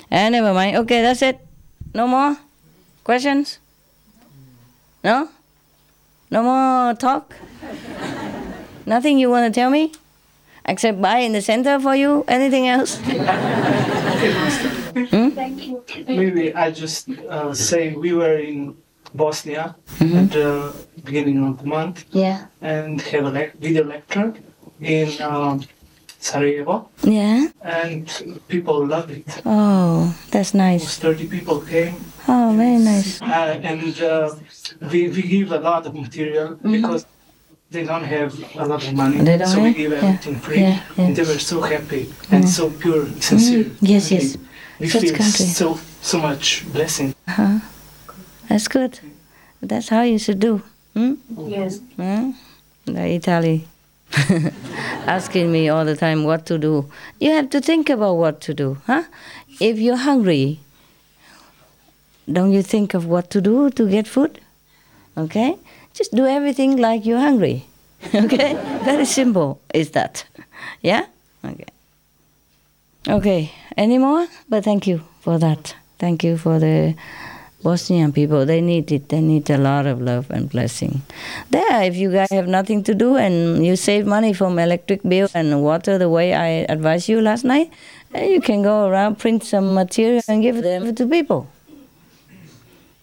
And 0.09 0.33
never 0.33 0.53
mind. 0.53 0.77
Okay, 0.77 1.01
that's 1.01 1.21
it. 1.21 1.39
No 1.93 2.07
more 2.07 2.37
questions. 3.03 3.59
No? 5.03 5.29
No 6.31 6.43
more 6.43 6.93
talk? 6.95 7.35
Nothing 8.85 9.19
you 9.19 9.29
want 9.29 9.53
to 9.53 9.59
tell 9.59 9.69
me? 9.69 9.91
Except 10.65 11.01
buy 11.01 11.17
in 11.19 11.33
the 11.33 11.41
center 11.41 11.79
for 11.79 11.95
you? 11.95 12.23
Anything 12.27 12.67
else? 12.69 12.99
Okay, 13.01 13.17
Master. 14.33 14.69
Thank 15.31 15.67
you. 15.67 15.83
Maybe 16.07 16.53
I 16.55 16.71
just 16.71 17.09
uh, 17.29 17.53
say 17.53 17.93
we 17.93 18.13
were 18.13 18.37
in 18.37 18.75
Bosnia 19.13 19.75
Mhm. 19.99 20.15
at 20.23 20.31
the 20.31 20.73
beginning 21.03 21.43
of 21.45 21.57
the 21.59 21.65
month 21.67 22.05
Yeah. 22.11 22.45
and 22.61 23.01
have 23.01 23.25
a 23.25 23.31
lec- 23.31 23.55
video 23.59 23.83
lecture 23.83 24.33
in 24.79 25.09
um, 25.21 25.61
Sarajevo, 26.19 26.87
Yeah. 27.03 27.47
and 27.61 28.07
people 28.47 28.85
loved 28.87 29.11
it. 29.11 29.41
Oh, 29.45 30.15
that's 30.31 30.53
nice. 30.53 30.81
Almost 30.81 31.01
30 31.01 31.27
people 31.27 31.59
came, 31.59 31.95
Oh, 32.27 32.53
very 32.55 32.77
nice. 32.77 33.21
uh, 33.21 33.59
and 33.63 34.01
uh, 34.01 34.35
we, 34.91 35.09
we 35.09 35.21
give 35.23 35.51
a 35.51 35.59
lot 35.59 35.85
of 35.85 35.93
material 35.95 36.55
Mhm. 36.63 36.71
because 36.81 37.05
they 37.71 37.83
don't 37.83 38.03
have 38.05 38.31
a 38.55 38.65
lot 38.65 38.83
of 38.83 38.93
money, 38.93 39.17
They 39.17 39.37
don't 39.37 39.47
so 39.47 39.59
we 39.59 39.67
have? 39.69 39.77
give 39.77 39.91
Yeah. 39.91 39.97
everything 40.03 40.35
free, 40.39 40.59
Yeah, 40.61 40.79
yeah. 40.97 41.05
and 41.05 41.15
they 41.15 41.23
were 41.23 41.39
so 41.39 41.61
happy 41.61 42.03
and 42.31 42.43
Mm. 42.43 42.47
so 42.47 42.69
pure, 42.69 43.05
sincere. 43.19 43.63
Mm, 43.65 43.75
yes, 43.81 44.11
yes. 44.11 44.37
We 44.79 44.87
Such 44.89 45.01
feel 45.01 45.15
country. 45.15 45.45
so 45.45 45.79
so 46.01 46.17
much 46.19 46.63
blessing. 46.73 47.13
Uh-huh. 47.27 47.59
That's 48.49 48.67
good. 48.67 48.99
That's 49.61 49.89
how 49.89 50.01
you 50.03 50.17
should 50.19 50.39
do. 50.39 50.61
Hmm? 50.93 51.13
Yes. 51.47 51.79
Hmm? 51.97 52.31
The 52.85 53.05
Italy 53.19 53.67
asking 55.07 55.51
me 55.51 55.69
all 55.69 55.85
the 55.85 55.95
time 55.95 56.23
what 56.23 56.45
to 56.45 56.57
do. 56.57 56.85
You 57.19 57.31
have 57.31 57.49
to 57.51 57.61
think 57.61 57.89
about 57.89 58.15
what 58.17 58.41
to 58.41 58.53
do, 58.53 58.77
huh? 58.87 59.03
If 59.59 59.77
you're 59.79 59.97
hungry, 60.09 60.59
don't 62.31 62.51
you 62.51 62.61
think 62.61 62.93
of 62.93 63.05
what 63.05 63.29
to 63.31 63.41
do 63.41 63.69
to 63.71 63.89
get 63.89 64.07
food? 64.07 64.39
Okay? 65.17 65.57
Just 65.93 66.15
do 66.15 66.25
everything 66.25 66.77
like 66.77 67.05
you're 67.05 67.19
hungry. 67.19 67.65
Okay? 68.13 68.53
Very 68.83 69.05
simple 69.05 69.59
is 69.73 69.91
that. 69.91 70.25
Yeah? 70.81 71.05
Okay. 71.45 71.65
Okay. 73.07 73.51
Any 73.75 73.97
more? 73.97 74.27
But 74.49 74.63
thank 74.63 74.87
you 74.87 75.01
for 75.21 75.37
that. 75.39 75.75
Thank 75.99 76.23
you 76.23 76.37
for 76.37 76.59
the 76.59 76.95
Bosnian 77.63 78.11
people. 78.11 78.45
They 78.45 78.59
need 78.61 78.91
it. 78.91 79.09
They 79.09 79.21
need 79.21 79.49
a 79.49 79.57
lot 79.57 79.85
of 79.85 80.01
love 80.01 80.29
and 80.29 80.49
blessing. 80.49 81.01
There, 81.49 81.81
if 81.83 81.95
you 81.95 82.11
guys 82.11 82.29
have 82.31 82.47
nothing 82.47 82.83
to 82.83 82.93
do 82.93 83.15
and 83.15 83.65
you 83.65 83.75
save 83.75 84.05
money 84.05 84.33
from 84.33 84.59
electric 84.59 85.01
bill 85.03 85.29
and 85.33 85.63
water 85.63 85.97
the 85.97 86.09
way 86.09 86.33
I 86.33 86.67
advised 86.67 87.07
you 87.07 87.21
last 87.21 87.43
night, 87.45 87.71
eh, 88.13 88.25
you 88.25 88.41
can 88.41 88.63
go 88.63 88.87
around, 88.87 89.17
print 89.19 89.43
some 89.43 89.73
material 89.73 90.21
and 90.27 90.41
give 90.41 90.61
them 90.61 90.93
to 90.93 91.07
people. 91.07 91.47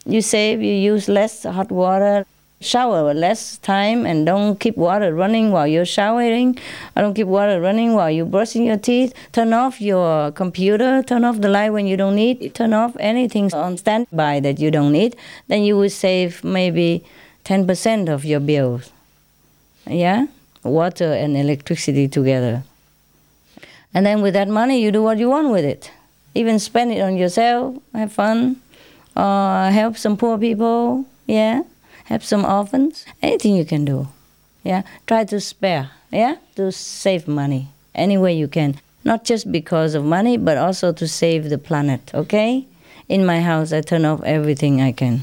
You 0.07 0.23
save, 0.23 0.63
you 0.63 0.73
use 0.73 1.09
less 1.09 1.45
hot 1.45 1.71
water, 1.71 2.25
shower 2.61 3.15
less 3.15 3.59
time, 3.59 4.07
and 4.07 4.27
don't 4.27 4.59
keep 4.59 4.77
water 4.77 5.15
running 5.15 5.51
while 5.51 5.67
you're 5.67 5.85
showering. 5.85 6.59
I 6.95 7.01
don't 7.01 7.15
keep 7.15 7.27
water 7.27 7.61
running 7.61 7.95
while 7.95 8.11
you're 8.11 8.27
brushing 8.27 8.65
your 8.65 8.77
teeth. 8.77 9.15
Turn 9.33 9.53
off 9.53 9.81
your 9.81 10.31
computer, 10.33 11.03
turn 11.03 11.25
off 11.25 11.41
the 11.41 11.49
light 11.49 11.71
when 11.71 11.87
you 11.87 11.97
don't 11.97 12.15
need, 12.15 12.55
turn 12.55 12.73
off 12.73 12.97
anything 13.01 13.53
on 13.55 13.77
standby 13.77 14.41
that 14.41 14.59
you 14.59 14.71
don't 14.71 14.93
need. 14.93 15.17
Then 15.49 15.63
you 15.63 15.77
will 15.77 15.91
save 15.91 16.45
maybe 16.45 17.05
10% 17.45 18.09
of 18.09 18.25
your 18.25 18.41
bills. 18.41 18.91
Yeah? 19.87 20.27
Water 20.63 21.13
and 21.13 21.37
electricity 21.37 22.09
together. 22.09 22.63
And 23.93 24.07
then 24.07 24.23
with 24.23 24.35
that 24.35 24.49
money, 24.49 24.83
you 24.83 24.93
do 24.93 25.03
what 25.03 25.19
you 25.19 25.31
want 25.31 25.51
with 25.51 25.65
it. 25.65 25.91
Even 26.35 26.59
spend 26.59 26.93
it 26.93 27.01
on 27.01 27.17
yourself, 27.17 27.77
have 27.93 28.13
fun, 28.13 28.61
uh, 29.21 29.71
help 29.71 29.97
some 29.97 30.17
poor 30.17 30.39
people, 30.39 31.05
yeah, 31.27 31.63
help 32.05 32.23
some 32.23 32.45
orphans, 32.45 33.05
anything 33.23 33.55
you 33.55 33.65
can 33.65 33.85
do, 33.85 34.09
yeah. 34.65 34.83
Try 35.07 35.25
to 35.25 35.41
spare, 35.41 35.91
yeah, 36.11 36.37
to 36.57 36.73
save 36.73 37.29
money 37.29 37.69
any 37.95 38.17
way 38.17 38.33
you 38.33 38.49
can. 38.49 38.81
Not 39.05 39.25
just 39.25 39.51
because 39.51 39.95
of 39.95 40.05
money, 40.05 40.37
but 40.37 40.59
also 40.59 40.93
to 40.93 41.09
save 41.09 41.49
the 41.49 41.59
planet, 41.59 42.11
okay? 42.15 42.67
In 43.09 43.25
my 43.27 43.41
house, 43.41 43.73
I 43.73 43.81
turn 43.81 44.05
off 44.05 44.23
everything 44.25 44.81
I 44.81 44.93
can. 44.93 45.23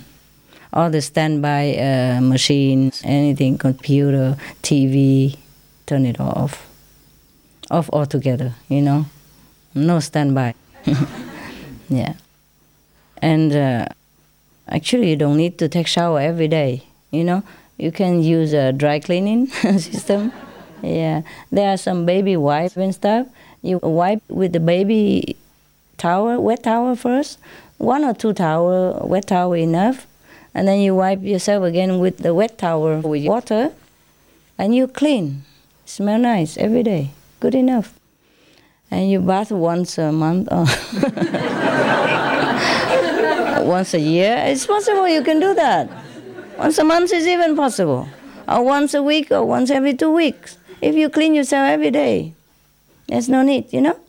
All 0.73 0.89
the 0.89 1.01
standby 1.01 1.75
uh, 1.77 2.21
machines, 2.21 3.01
anything, 3.05 3.57
computer, 3.57 4.35
TV, 4.61 5.37
turn 5.85 6.05
it 6.05 6.19
off. 6.19 6.67
Off 7.71 7.89
altogether, 7.93 8.53
you 8.67 8.81
know? 8.81 9.05
No 9.73 9.99
standby. 9.99 10.55
yeah. 11.89 12.13
And 13.21 13.55
uh, 13.55 13.87
actually, 14.67 15.09
you 15.09 15.15
don't 15.15 15.37
need 15.37 15.57
to 15.59 15.67
take 15.69 15.87
shower 15.87 16.19
every 16.19 16.47
day. 16.47 16.83
You 17.11 17.23
know, 17.23 17.43
you 17.77 17.91
can 17.91 18.21
use 18.21 18.53
a 18.53 18.71
dry 18.71 18.99
cleaning 18.99 19.47
system. 19.79 20.31
Yeah, 20.81 21.21
there 21.51 21.73
are 21.73 21.77
some 21.77 22.05
baby 22.05 22.37
wipes 22.37 22.77
and 22.77 22.93
stuff. 22.93 23.27
You 23.61 23.79
wipe 23.79 24.21
with 24.29 24.53
the 24.53 24.59
baby 24.59 25.35
towel, 25.97 26.41
wet 26.41 26.63
towel 26.63 26.95
first, 26.95 27.39
one 27.77 28.03
or 28.03 28.13
two 28.13 28.33
towel, 28.33 29.07
wet 29.07 29.27
towel 29.27 29.53
enough, 29.53 30.05
and 30.53 30.67
then 30.67 30.79
you 30.79 30.95
wipe 30.95 31.23
yourself 31.23 31.63
again 31.63 31.99
with 31.99 32.19
the 32.19 32.33
wet 32.33 32.57
towel 32.57 33.01
with 33.01 33.25
water, 33.25 33.73
and 34.57 34.75
you 34.75 34.87
clean. 34.87 35.43
Smell 35.85 36.19
nice 36.19 36.57
every 36.57 36.83
day. 36.83 37.11
Good 37.39 37.55
enough. 37.55 37.97
And 38.91 39.09
you 39.09 39.19
bath 39.19 39.51
once 39.51 39.97
a 39.97 40.11
month. 40.11 40.47
Once 43.67 43.93
a 43.93 43.99
year. 43.99 44.37
It's 44.47 44.65
possible 44.65 45.09
you 45.09 45.21
can 45.23 45.41
do 45.41 45.53
that. 45.53 45.89
Once 46.57 46.77
a 46.77 46.85
month 46.85 47.11
is 47.11 47.27
even 47.27 47.55
possible. 47.55 48.07
Or 48.47 48.63
once 48.63 48.93
a 48.93 49.03
week 49.03 49.29
or 49.29 49.43
once 49.43 49.69
every 49.69 49.93
two 49.93 50.09
weeks. 50.09 50.57
If 50.81 50.95
you 50.95 51.09
clean 51.09 51.35
yourself 51.35 51.67
every 51.67 51.91
day, 51.91 52.33
there's 53.07 53.27
no 53.27 53.41
need, 53.41 53.73
you 53.73 53.81
know? 53.81 53.99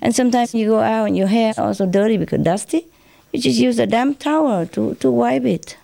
And 0.00 0.14
sometimes 0.14 0.54
you 0.54 0.68
go 0.68 0.78
out 0.78 1.06
and 1.06 1.16
your 1.16 1.26
hair 1.26 1.52
also 1.58 1.84
dirty 1.84 2.16
because 2.16 2.44
dusty. 2.44 2.86
You 3.32 3.40
just 3.40 3.58
use 3.58 3.80
a 3.80 3.86
damp 3.86 4.20
towel 4.20 4.66
to, 4.68 4.94
to 4.94 5.10
wipe 5.10 5.44
it, 5.44 5.76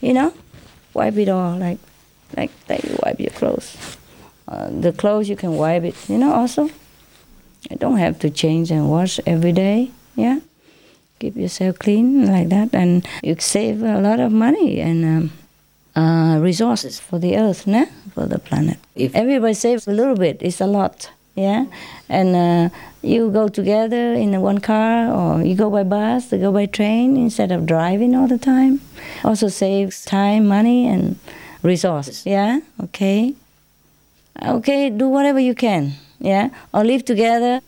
you 0.00 0.12
know? 0.12 0.34
Wipe 0.92 1.16
it 1.16 1.28
all 1.28 1.56
like, 1.56 1.78
like, 2.36 2.50
like 2.68 2.82
you 2.82 2.98
wipe 3.04 3.20
your 3.20 3.30
clothes. 3.30 3.96
Uh, 4.48 4.68
the 4.70 4.92
clothes 4.92 5.28
you 5.28 5.36
can 5.36 5.52
wipe 5.52 5.84
it, 5.84 5.94
you 6.08 6.18
know, 6.18 6.32
also. 6.32 6.64
You 7.70 7.76
don't 7.78 7.98
have 7.98 8.18
to 8.18 8.30
change 8.30 8.72
and 8.72 8.90
wash 8.90 9.20
every 9.24 9.52
day, 9.52 9.92
yeah? 10.16 10.40
Keep 11.22 11.36
yourself 11.36 11.78
clean 11.78 12.26
like 12.26 12.48
that, 12.48 12.74
and 12.74 13.06
you 13.22 13.36
save 13.38 13.82
a 13.82 14.00
lot 14.00 14.18
of 14.18 14.32
money 14.32 14.80
and 14.80 15.04
um, 15.04 15.24
uh, 15.94 16.38
resources 16.40 16.98
for 16.98 17.18
the 17.18 17.36
earth, 17.36 17.64
né? 17.66 17.86
for 18.14 18.26
the 18.26 18.38
planet. 18.38 18.78
If 18.94 19.14
everybody 19.14 19.54
saves 19.54 19.86
a 19.86 19.92
little 19.92 20.16
bit, 20.16 20.36
it's 20.40 20.60
a 20.60 20.66
lot, 20.66 21.10
yeah. 21.34 21.66
And 22.08 22.36
uh, 22.36 22.76
you 23.02 23.30
go 23.30 23.48
together 23.48 24.12
in 24.12 24.38
one 24.40 24.58
car, 24.58 25.10
or 25.10 25.42
you 25.42 25.54
go 25.54 25.70
by 25.70 25.84
bus, 25.84 26.32
you 26.32 26.38
go 26.38 26.52
by 26.52 26.66
train 26.66 27.16
instead 27.16 27.52
of 27.52 27.66
driving 27.66 28.14
all 28.14 28.26
the 28.26 28.38
time. 28.38 28.80
Also 29.24 29.48
saves 29.48 30.04
time, 30.04 30.46
money, 30.46 30.86
and 30.88 31.16
resources. 31.62 32.26
Yeah. 32.26 32.60
Okay. 32.82 33.34
Okay. 34.44 34.90
Do 34.90 35.08
whatever 35.08 35.40
you 35.40 35.54
can. 35.54 35.92
Yeah. 36.18 36.50
Or 36.74 36.84
live 36.84 37.04
together. 37.04 37.60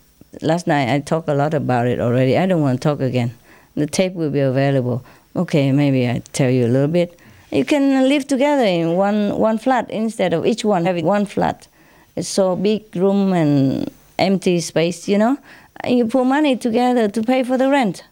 Last 0.42 0.66
night 0.66 0.92
I 0.92 0.98
talked 1.00 1.28
a 1.28 1.34
lot 1.34 1.54
about 1.54 1.86
it 1.86 2.00
already. 2.00 2.36
I 2.36 2.46
don't 2.46 2.60
want 2.60 2.80
to 2.80 2.88
talk 2.88 3.00
again. 3.00 3.32
The 3.74 3.86
tape 3.86 4.14
will 4.14 4.30
be 4.30 4.40
available. 4.40 5.04
Okay, 5.36 5.72
maybe 5.72 6.08
I 6.08 6.22
tell 6.32 6.50
you 6.50 6.66
a 6.66 6.68
little 6.68 6.88
bit. 6.88 7.18
You 7.50 7.64
can 7.64 8.08
live 8.08 8.26
together 8.26 8.64
in 8.64 8.94
one, 8.94 9.38
one 9.38 9.58
flat 9.58 9.90
instead 9.90 10.32
of 10.32 10.46
each 10.46 10.64
one 10.64 10.84
having 10.84 11.04
one 11.04 11.26
flat. 11.26 11.68
It's 12.16 12.28
so 12.28 12.56
big 12.56 12.94
room 12.94 13.32
and 13.32 13.90
empty 14.18 14.60
space, 14.60 15.08
you 15.08 15.18
know. 15.18 15.38
You 15.86 16.06
put 16.06 16.24
money 16.24 16.56
together 16.56 17.08
to 17.08 17.22
pay 17.22 17.42
for 17.42 17.58
the 17.58 17.68
rent. 17.68 18.04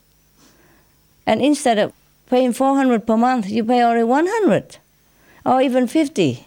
And 1.26 1.40
instead 1.40 1.78
of 1.78 1.92
paying 2.28 2.52
400 2.52 3.06
per 3.06 3.16
month, 3.16 3.48
you 3.48 3.64
pay 3.64 3.82
only 3.82 4.04
100 4.04 4.78
or 5.44 5.60
even 5.60 5.86
50 5.86 6.46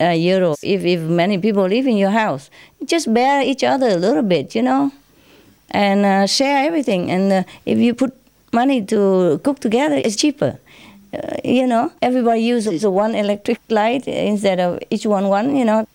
uh. 0.00 0.14
If, 0.62 0.84
if 0.84 1.00
many 1.02 1.36
people 1.36 1.66
live 1.66 1.86
in 1.86 1.98
your 1.98 2.10
house, 2.10 2.48
just 2.84 3.12
bear 3.12 3.42
each 3.42 3.62
other 3.62 3.88
a 3.88 3.96
little 3.96 4.22
bit, 4.22 4.54
you 4.54 4.62
know 4.62 4.92
and 5.70 6.04
uh, 6.04 6.26
share 6.26 6.66
everything. 6.66 7.10
And 7.10 7.32
uh, 7.32 7.42
if 7.66 7.78
you 7.78 7.94
put 7.94 8.14
money 8.52 8.84
to 8.86 9.40
cook 9.44 9.60
together, 9.60 9.96
it's 9.96 10.16
cheaper. 10.16 10.58
Uh, 11.12 11.36
you 11.44 11.66
know, 11.66 11.92
everybody 12.02 12.40
uses 12.42 12.86
one 12.86 13.14
electric 13.14 13.60
light 13.68 14.06
instead 14.06 14.60
of 14.60 14.78
each 14.90 15.06
one 15.06 15.28
one. 15.28 15.56
You 15.56 15.64
know, 15.64 15.86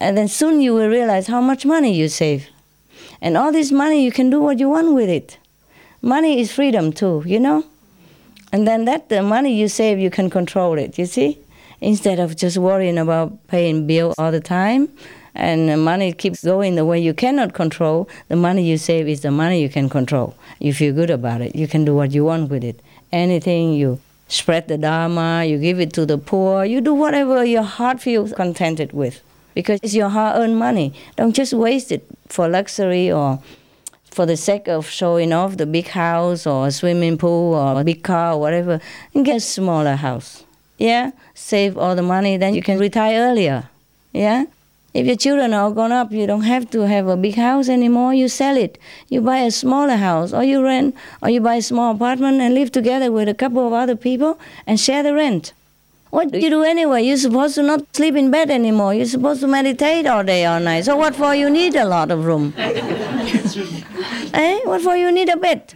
and 0.00 0.16
then 0.16 0.28
soon 0.28 0.60
you 0.60 0.74
will 0.74 0.88
realize 0.88 1.26
how 1.26 1.40
much 1.40 1.66
money 1.66 1.94
you 1.94 2.08
save, 2.08 2.48
and 3.20 3.36
all 3.36 3.52
this 3.52 3.70
money 3.72 4.04
you 4.04 4.12
can 4.12 4.30
do 4.30 4.40
what 4.40 4.58
you 4.58 4.68
want 4.68 4.94
with 4.94 5.08
it. 5.08 5.38
Money 6.02 6.40
is 6.40 6.52
freedom 6.52 6.92
too, 6.92 7.22
you 7.26 7.40
know. 7.40 7.64
And 8.52 8.68
then 8.68 8.84
that 8.84 9.08
the 9.08 9.22
money 9.22 9.54
you 9.54 9.68
save, 9.68 9.98
you 9.98 10.10
can 10.10 10.30
control 10.30 10.78
it. 10.78 10.96
You 10.98 11.06
see, 11.06 11.38
instead 11.80 12.20
of 12.20 12.36
just 12.36 12.56
worrying 12.56 12.98
about 12.98 13.46
paying 13.48 13.86
bill 13.86 14.14
all 14.16 14.30
the 14.30 14.40
time 14.40 14.88
and 15.34 15.68
the 15.68 15.76
money 15.76 16.12
keeps 16.12 16.44
going 16.44 16.76
the 16.76 16.84
way 16.84 17.00
you 17.00 17.12
cannot 17.12 17.54
control, 17.54 18.08
the 18.28 18.36
money 18.36 18.62
you 18.68 18.78
save 18.78 19.08
is 19.08 19.22
the 19.22 19.30
money 19.30 19.60
you 19.60 19.68
can 19.68 19.88
control. 19.88 20.34
You 20.60 20.72
feel 20.72 20.94
good 20.94 21.10
about 21.10 21.40
it. 21.40 21.56
You 21.56 21.66
can 21.66 21.84
do 21.84 21.94
what 21.94 22.12
you 22.12 22.24
want 22.24 22.50
with 22.50 22.62
it. 22.62 22.80
Anything 23.10 23.72
you 23.74 24.00
spread 24.28 24.68
the 24.68 24.78
dharma, 24.78 25.44
you 25.44 25.58
give 25.58 25.80
it 25.80 25.92
to 25.94 26.06
the 26.06 26.18
poor, 26.18 26.64
you 26.64 26.80
do 26.80 26.94
whatever 26.94 27.44
your 27.44 27.62
heart 27.62 28.00
feels 28.00 28.32
contented 28.32 28.92
with. 28.92 29.22
Because 29.54 29.80
it's 29.82 29.94
your 29.94 30.08
hard 30.08 30.40
earned 30.40 30.58
money. 30.58 30.92
Don't 31.16 31.34
just 31.34 31.52
waste 31.52 31.92
it 31.92 32.04
for 32.28 32.48
luxury 32.48 33.10
or 33.10 33.40
for 34.10 34.26
the 34.26 34.36
sake 34.36 34.68
of 34.68 34.88
showing 34.88 35.32
off 35.32 35.56
the 35.56 35.66
big 35.66 35.88
house 35.88 36.46
or 36.46 36.70
swimming 36.70 37.18
pool 37.18 37.54
or 37.54 37.82
big 37.82 38.02
car 38.02 38.34
or 38.34 38.40
whatever, 38.40 38.80
and 39.12 39.24
get 39.24 39.36
a 39.36 39.40
smaller 39.40 39.96
house. 39.96 40.44
Yeah? 40.78 41.10
Save 41.34 41.76
all 41.76 41.94
the 41.96 42.02
money, 42.02 42.36
then 42.36 42.54
you 42.54 42.62
can 42.62 42.78
retire 42.78 43.20
earlier. 43.30 43.68
Yeah? 44.12 44.44
If 44.94 45.06
your 45.06 45.16
children 45.16 45.52
are 45.52 45.70
grown 45.72 45.90
up, 45.90 46.12
you 46.12 46.24
don't 46.24 46.42
have 46.42 46.70
to 46.70 46.86
have 46.86 47.08
a 47.08 47.16
big 47.16 47.34
house 47.34 47.68
anymore. 47.68 48.14
You 48.14 48.28
sell 48.28 48.56
it. 48.56 48.78
You 49.08 49.20
buy 49.20 49.38
a 49.38 49.50
smaller 49.50 49.96
house, 49.96 50.32
or 50.32 50.44
you 50.44 50.62
rent, 50.62 50.94
or 51.20 51.30
you 51.30 51.40
buy 51.40 51.56
a 51.56 51.62
small 51.62 51.96
apartment 51.96 52.40
and 52.40 52.54
live 52.54 52.70
together 52.70 53.10
with 53.10 53.28
a 53.28 53.34
couple 53.34 53.66
of 53.66 53.72
other 53.72 53.96
people 53.96 54.38
and 54.68 54.78
share 54.78 55.02
the 55.02 55.12
rent. 55.12 55.52
What 56.10 56.30
do 56.30 56.38
you 56.38 56.48
do 56.48 56.62
anyway? 56.62 57.02
You're 57.02 57.16
supposed 57.16 57.56
to 57.56 57.64
not 57.64 57.82
sleep 57.92 58.14
in 58.14 58.30
bed 58.30 58.52
anymore. 58.52 58.94
You're 58.94 59.06
supposed 59.06 59.40
to 59.40 59.48
meditate 59.48 60.06
all 60.06 60.22
day, 60.22 60.44
all 60.44 60.60
night. 60.60 60.84
So 60.84 60.96
what 60.96 61.16
for 61.16 61.34
you 61.34 61.50
need 61.50 61.74
a 61.74 61.84
lot 61.84 62.12
of 62.12 62.24
room? 62.24 62.54
eh? 62.56 64.60
What 64.62 64.80
for 64.80 64.96
you 64.96 65.10
need 65.10 65.28
a 65.28 65.36
bed? 65.36 65.74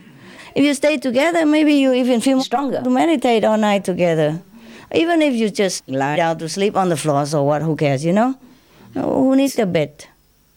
If 0.54 0.64
you 0.64 0.74
stay 0.74 0.96
together, 0.96 1.44
maybe 1.44 1.74
you 1.74 1.92
even 1.92 2.20
feel 2.20 2.40
stronger 2.40 2.82
to 2.82 2.88
meditate 2.88 3.42
all 3.42 3.58
night 3.58 3.84
together. 3.84 4.40
Even 4.94 5.22
if 5.22 5.34
you 5.34 5.50
just 5.50 5.88
lie 5.88 6.14
down 6.14 6.38
to 6.38 6.48
sleep 6.48 6.76
on 6.76 6.88
the 6.88 6.96
floor, 6.96 7.26
so 7.26 7.42
what? 7.42 7.62
Who 7.62 7.74
cares, 7.74 8.04
you 8.04 8.12
know? 8.12 8.38
Who 8.94 9.36
needs 9.36 9.58
a 9.58 9.66
bed? 9.66 10.06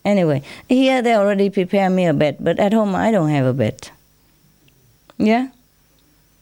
Anyway, 0.04 0.42
here 0.68 1.02
they 1.02 1.14
already 1.14 1.50
prepare 1.50 1.90
me 1.90 2.08
a 2.08 2.14
bed, 2.14 2.38
but 2.40 2.60
at 2.60 2.74
home 2.74 2.96
I 2.96 3.12
don't 3.12 3.30
have 3.30 3.46
a 3.46 3.54
bed. 3.54 3.90
Yeah? 5.18 5.50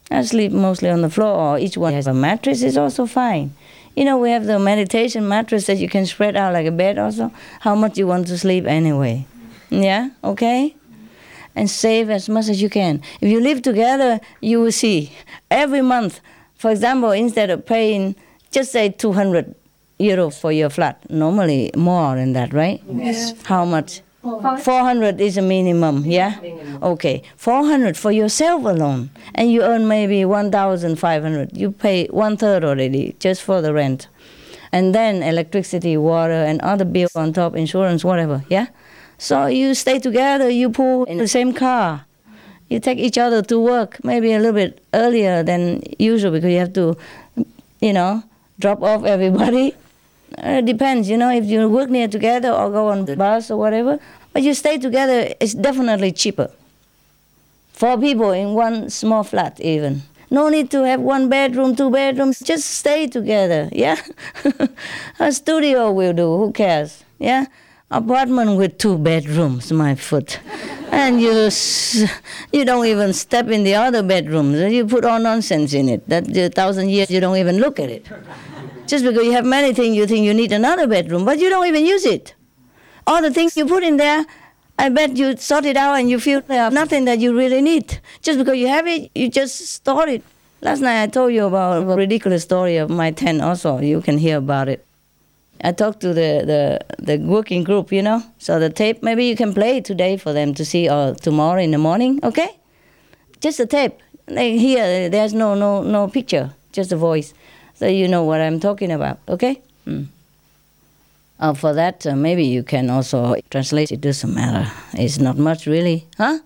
I 0.09 0.23
sleep 0.23 0.51
mostly 0.51 0.89
on 0.89 1.01
the 1.01 1.09
floor, 1.09 1.35
or 1.35 1.59
each 1.59 1.77
one 1.77 1.93
has 1.93 2.07
a 2.07 2.13
mattress, 2.13 2.61
it's 2.61 2.77
also 2.77 3.05
fine. 3.05 3.53
You 3.95 4.05
know, 4.05 4.17
we 4.17 4.31
have 4.31 4.45
the 4.45 4.59
meditation 4.59 5.27
mattress 5.27 5.65
that 5.65 5.77
you 5.77 5.89
can 5.89 6.05
spread 6.05 6.37
out 6.37 6.53
like 6.53 6.65
a 6.65 6.71
bed 6.71 6.97
also. 6.97 7.31
How 7.59 7.75
much 7.75 7.97
you 7.97 8.07
want 8.07 8.27
to 8.27 8.37
sleep 8.37 8.65
anyway. 8.65 9.25
Yeah? 9.69 10.11
Okay? 10.23 10.75
And 11.55 11.69
save 11.69 12.09
as 12.09 12.29
much 12.29 12.47
as 12.47 12.61
you 12.61 12.69
can. 12.69 13.01
If 13.19 13.29
you 13.29 13.41
live 13.41 13.61
together, 13.61 14.21
you 14.39 14.61
will 14.61 14.71
see 14.71 15.11
every 15.51 15.81
month, 15.81 16.21
for 16.55 16.71
example, 16.71 17.11
instead 17.11 17.49
of 17.49 17.65
paying, 17.65 18.15
just 18.51 18.71
say 18.71 18.89
200 18.89 19.53
euros 19.99 20.39
for 20.39 20.51
your 20.51 20.69
flat, 20.69 20.97
normally 21.09 21.71
more 21.75 22.15
than 22.15 22.33
that, 22.33 22.53
right? 22.53 22.81
Yes. 22.91 23.33
How 23.43 23.65
much? 23.65 24.01
400 24.21 25.21
is 25.21 25.37
a 25.37 25.41
minimum, 25.41 26.03
yeah? 26.05 26.39
Okay, 26.83 27.23
400 27.37 27.95
for 27.95 28.11
yourself 28.11 28.65
alone, 28.65 29.09
and 29.33 29.49
you 29.51 29.61
earn 29.61 29.87
maybe 29.87 30.25
1,500. 30.25 31.55
You 31.55 31.71
pay 31.71 32.07
one 32.07 32.35
third 32.35 32.65
already 32.65 33.15
just 33.19 33.41
for 33.41 33.61
the 33.61 33.73
rent. 33.73 34.07
And 34.71 34.93
then 34.93 35.23
electricity, 35.23 35.95
water, 35.97 36.33
and 36.33 36.59
other 36.61 36.85
bills 36.85 37.15
on 37.15 37.33
top, 37.33 37.55
insurance, 37.55 38.03
whatever, 38.03 38.43
yeah? 38.49 38.67
So 39.17 39.47
you 39.47 39.73
stay 39.73 39.99
together, 39.99 40.49
you 40.49 40.69
pull 40.69 41.05
in 41.05 41.17
the 41.17 41.27
same 41.27 41.53
car. 41.53 42.05
You 42.69 42.79
take 42.79 42.99
each 42.99 43.17
other 43.17 43.41
to 43.41 43.59
work, 43.59 44.03
maybe 44.03 44.31
a 44.33 44.37
little 44.37 44.53
bit 44.53 44.83
earlier 44.93 45.43
than 45.43 45.81
usual 45.97 46.31
because 46.31 46.51
you 46.51 46.59
have 46.59 46.73
to, 46.73 46.95
you 47.81 47.93
know, 47.93 48.23
drop 48.59 48.83
off 48.83 49.05
everybody. 49.05 49.75
Uh, 50.37 50.59
it 50.59 50.65
depends, 50.65 51.09
you 51.09 51.17
know, 51.17 51.31
if 51.31 51.45
you 51.45 51.67
work 51.67 51.89
near 51.89 52.07
together 52.07 52.51
or 52.51 52.69
go 52.69 52.89
on 52.89 53.05
the 53.05 53.15
bus 53.15 53.49
or 53.51 53.57
whatever. 53.57 53.99
But 54.33 54.43
you 54.43 54.53
stay 54.53 54.77
together, 54.77 55.33
it's 55.39 55.53
definitely 55.53 56.11
cheaper. 56.11 56.51
Four 57.73 57.97
people 57.97 58.31
in 58.31 58.53
one 58.53 58.89
small 58.89 59.23
flat, 59.23 59.59
even. 59.59 60.03
No 60.31 60.49
need 60.49 60.69
to 60.71 60.83
have 60.83 61.01
one 61.01 61.29
bedroom, 61.29 61.75
two 61.75 61.89
bedrooms. 61.89 62.39
Just 62.39 62.69
stay 62.69 63.07
together, 63.07 63.69
yeah? 63.71 63.99
a 65.19 65.31
studio 65.31 65.91
will 65.91 66.13
do, 66.13 66.37
who 66.37 66.51
cares, 66.51 67.03
yeah? 67.17 67.45
Apartment 67.89 68.57
with 68.57 68.77
two 68.77 68.99
bedrooms, 68.99 69.71
my 69.71 69.95
foot. 69.95 70.39
And 70.91 71.19
you, 71.19 71.49
you 72.51 72.65
don't 72.65 72.85
even 72.85 73.13
step 73.13 73.47
in 73.47 73.63
the 73.63 73.73
other 73.73 74.03
bedrooms. 74.03 74.71
You 74.71 74.85
put 74.85 75.05
all 75.05 75.19
nonsense 75.19 75.73
in 75.73 75.89
it. 75.89 76.07
That 76.07 76.53
thousand 76.53 76.89
years 76.89 77.09
you 77.09 77.19
don't 77.19 77.37
even 77.37 77.57
look 77.57 77.79
at 77.79 77.89
it. 77.89 78.05
Just 78.89 79.05
because 79.05 79.23
you 79.23 79.33
have 79.33 79.45
many 79.45 79.71
things, 79.71 79.95
you 79.95 80.07
think 80.07 80.25
you 80.25 80.33
need 80.33 80.51
another 80.51 80.87
bedroom, 80.87 81.23
but 81.23 81.37
you 81.37 81.47
don't 81.47 81.67
even 81.67 81.85
use 81.85 82.05
it. 82.05 82.33
All 83.05 83.21
the 83.21 83.29
things 83.29 83.55
you 83.55 83.67
put 83.67 83.83
in 83.83 83.97
there, 83.97 84.25
I 84.79 84.89
bet 84.89 85.15
you 85.15 85.37
sort 85.37 85.65
it 85.65 85.77
out 85.77 85.99
and 85.99 86.09
you 86.09 86.19
feel 86.19 86.41
there 86.41 86.63
are 86.63 86.71
nothing 86.71 87.05
that 87.05 87.19
you 87.19 87.37
really 87.37 87.61
need. 87.61 87.99
Just 88.23 88.39
because 88.39 88.57
you 88.57 88.67
have 88.67 88.87
it, 88.87 89.11
you 89.13 89.29
just 89.29 89.59
store 89.67 90.07
it. 90.07 90.23
Last 90.61 90.79
night 90.79 91.03
I 91.03 91.05
told 91.05 91.33
you 91.33 91.45
about 91.45 91.83
a 91.83 91.85
ridiculous 91.85 92.41
story 92.41 92.77
of 92.77 92.89
my 92.89 93.11
tent 93.11 93.43
also. 93.43 93.77
You 93.77 94.01
can 94.01 94.17
hear 94.17 94.37
about 94.37 94.67
it. 94.67 94.83
I 95.63 95.71
talked 95.71 95.99
to 95.99 96.07
the, 96.07 96.41
the, 96.51 96.79
the 96.97 97.17
working 97.23 97.63
group, 97.63 97.91
you 97.91 98.01
know. 98.01 98.23
So 98.39 98.59
the 98.59 98.71
tape, 98.71 99.03
maybe 99.03 99.25
you 99.25 99.35
can 99.35 99.53
play 99.53 99.81
today 99.81 100.17
for 100.17 100.33
them 100.33 100.55
to 100.55 100.65
see 100.65 100.89
or 100.89 101.13
tomorrow 101.13 101.61
in 101.61 101.69
the 101.69 101.77
morning, 101.77 102.21
okay? 102.23 102.57
Just 103.39 103.59
a 103.59 103.67
tape. 103.67 103.99
They 104.25 104.57
hear, 104.57 105.09
there's 105.09 105.35
no, 105.35 105.53
no, 105.53 105.83
no 105.83 106.07
picture, 106.07 106.55
just 106.71 106.91
a 106.91 106.97
voice. 106.97 107.35
So 107.79 107.87
you 107.87 108.09
know 108.09 108.25
what 108.25 108.41
I'm 108.41 108.59
talking 108.59 108.91
about, 108.91 109.19
okay? 109.29 109.61
Mm. 109.87 110.07
Uh, 111.39 111.53
for 111.53 111.71
that, 111.73 112.05
uh, 112.05 112.13
maybe 112.13 112.43
you 112.43 112.61
can 112.61 112.89
also 112.89 113.35
translate. 113.49 113.89
It 113.93 114.01
doesn't 114.01 114.35
matter. 114.35 114.69
It's 114.93 115.17
not 115.17 115.37
much 115.37 115.65
really, 115.65 116.05
huh? 116.17 116.39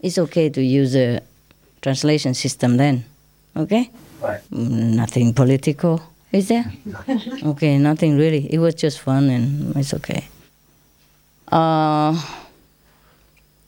It's 0.00 0.18
okay 0.18 0.48
to 0.50 0.60
use 0.60 0.96
a 0.96 1.20
translation 1.80 2.34
system 2.34 2.76
then, 2.76 3.04
okay? 3.56 3.88
Right. 4.20 4.40
Mm, 4.50 4.96
Nothing 4.96 5.32
political, 5.32 6.02
is 6.32 6.48
there? 6.48 6.66
okay, 7.44 7.78
nothing 7.78 8.18
really. 8.18 8.52
It 8.52 8.58
was 8.58 8.74
just 8.74 8.98
fun 8.98 9.30
and 9.30 9.76
it's 9.76 9.94
okay. 9.94 10.26
Uh, 11.46 12.20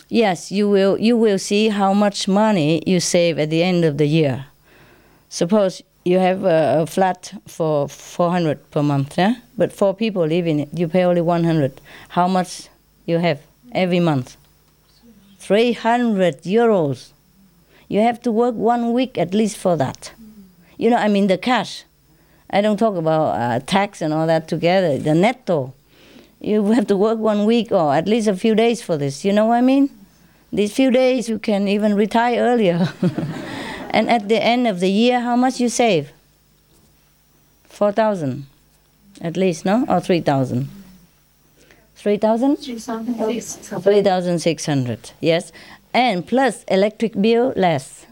yes, 0.09 0.51
you 0.51 0.69
will. 0.69 0.99
You 0.99 1.17
will 1.17 1.39
see 1.39 1.69
how 1.69 1.95
much 1.95 2.27
money 2.27 2.83
you 2.85 2.99
save 2.99 3.39
at 3.39 3.51
the 3.51 3.63
end 3.63 3.85
of 3.85 3.99
the 3.99 4.07
year. 4.07 4.47
Suppose 5.29 5.83
you 6.05 6.19
have 6.19 6.45
a, 6.45 6.87
flat 6.87 7.33
for 7.47 7.89
400 7.89 8.71
per 8.71 8.83
month, 8.83 9.17
yeah? 9.19 9.37
but 9.57 9.73
four 9.73 9.95
people 9.95 10.27
live 10.27 10.47
in 10.47 10.61
it. 10.61 10.69
You 10.73 10.89
pay 10.89 11.05
only 11.05 11.21
100. 11.21 11.81
How 12.11 12.27
much 12.29 12.69
you 13.07 13.19
have 13.19 13.41
every 13.73 14.01
month? 14.01 14.37
300 15.39 16.43
euros. 16.43 17.13
You 17.89 18.01
have 18.01 18.21
to 18.23 18.33
work 18.33 18.55
one 18.55 18.93
week 18.93 19.19
at 19.19 19.35
least 19.35 19.57
for 19.57 19.77
that. 19.77 20.13
You 20.79 20.91
know, 20.91 20.97
I 20.97 21.09
mean 21.09 21.27
the 21.27 21.39
cash. 21.39 21.85
I 22.51 22.61
don't 22.61 22.77
talk 22.77 22.97
about 22.97 23.35
uh, 23.41 23.61
tax 23.61 24.03
and 24.03 24.13
all 24.13 24.27
that 24.27 24.49
together. 24.49 24.99
The 24.99 25.15
netto. 25.15 25.75
You 26.41 26.65
have 26.73 26.87
to 26.89 26.97
work 26.97 27.19
one 27.19 27.45
week 27.45 27.71
or 27.71 27.95
at 27.95 28.09
least 28.09 28.29
a 28.29 28.37
few 28.37 28.55
days 28.55 28.83
for 28.83 28.97
this. 28.97 29.25
You 29.25 29.33
know 29.33 29.47
what 29.47 29.57
I 29.57 29.61
mean? 29.61 29.91
These 30.53 30.75
few 30.75 30.91
days 30.91 31.29
you 31.29 31.39
can 31.39 31.69
even 31.69 31.95
retire 31.95 32.41
earlier. 32.41 32.89
and 33.93 34.11
at 34.11 34.29
the 34.29 34.43
end 34.43 34.67
of 34.67 34.81
the 34.81 34.91
year, 34.91 35.21
how 35.21 35.37
much 35.37 35.61
you 35.61 35.69
save? 35.69 36.11
4,000 37.69 38.47
at 39.21 39.37
least, 39.37 39.65
no? 39.65 39.85
Or 39.89 40.01
3,000? 40.01 40.69
3,000? 41.97 42.57
3,600, 42.57 45.11
yes. 45.21 45.53
And 45.95 46.27
plus 46.27 46.65
electric 46.65 47.21
bill 47.21 47.53
less. 47.55 48.07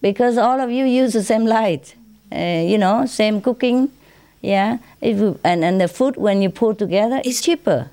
Because 0.00 0.38
all 0.38 0.60
of 0.60 0.70
you 0.70 0.84
use 0.84 1.14
the 1.14 1.22
same 1.22 1.46
light, 1.46 1.94
uh, 2.30 2.38
you 2.38 2.78
know, 2.78 3.06
same 3.06 3.40
cooking, 3.40 3.90
yeah. 4.42 4.78
If 5.00 5.18
you, 5.18 5.40
and, 5.42 5.64
and 5.64 5.80
the 5.80 5.88
food, 5.88 6.16
when 6.16 6.42
you 6.42 6.50
put 6.50 6.78
together, 6.78 7.22
is 7.24 7.40
cheaper. 7.40 7.88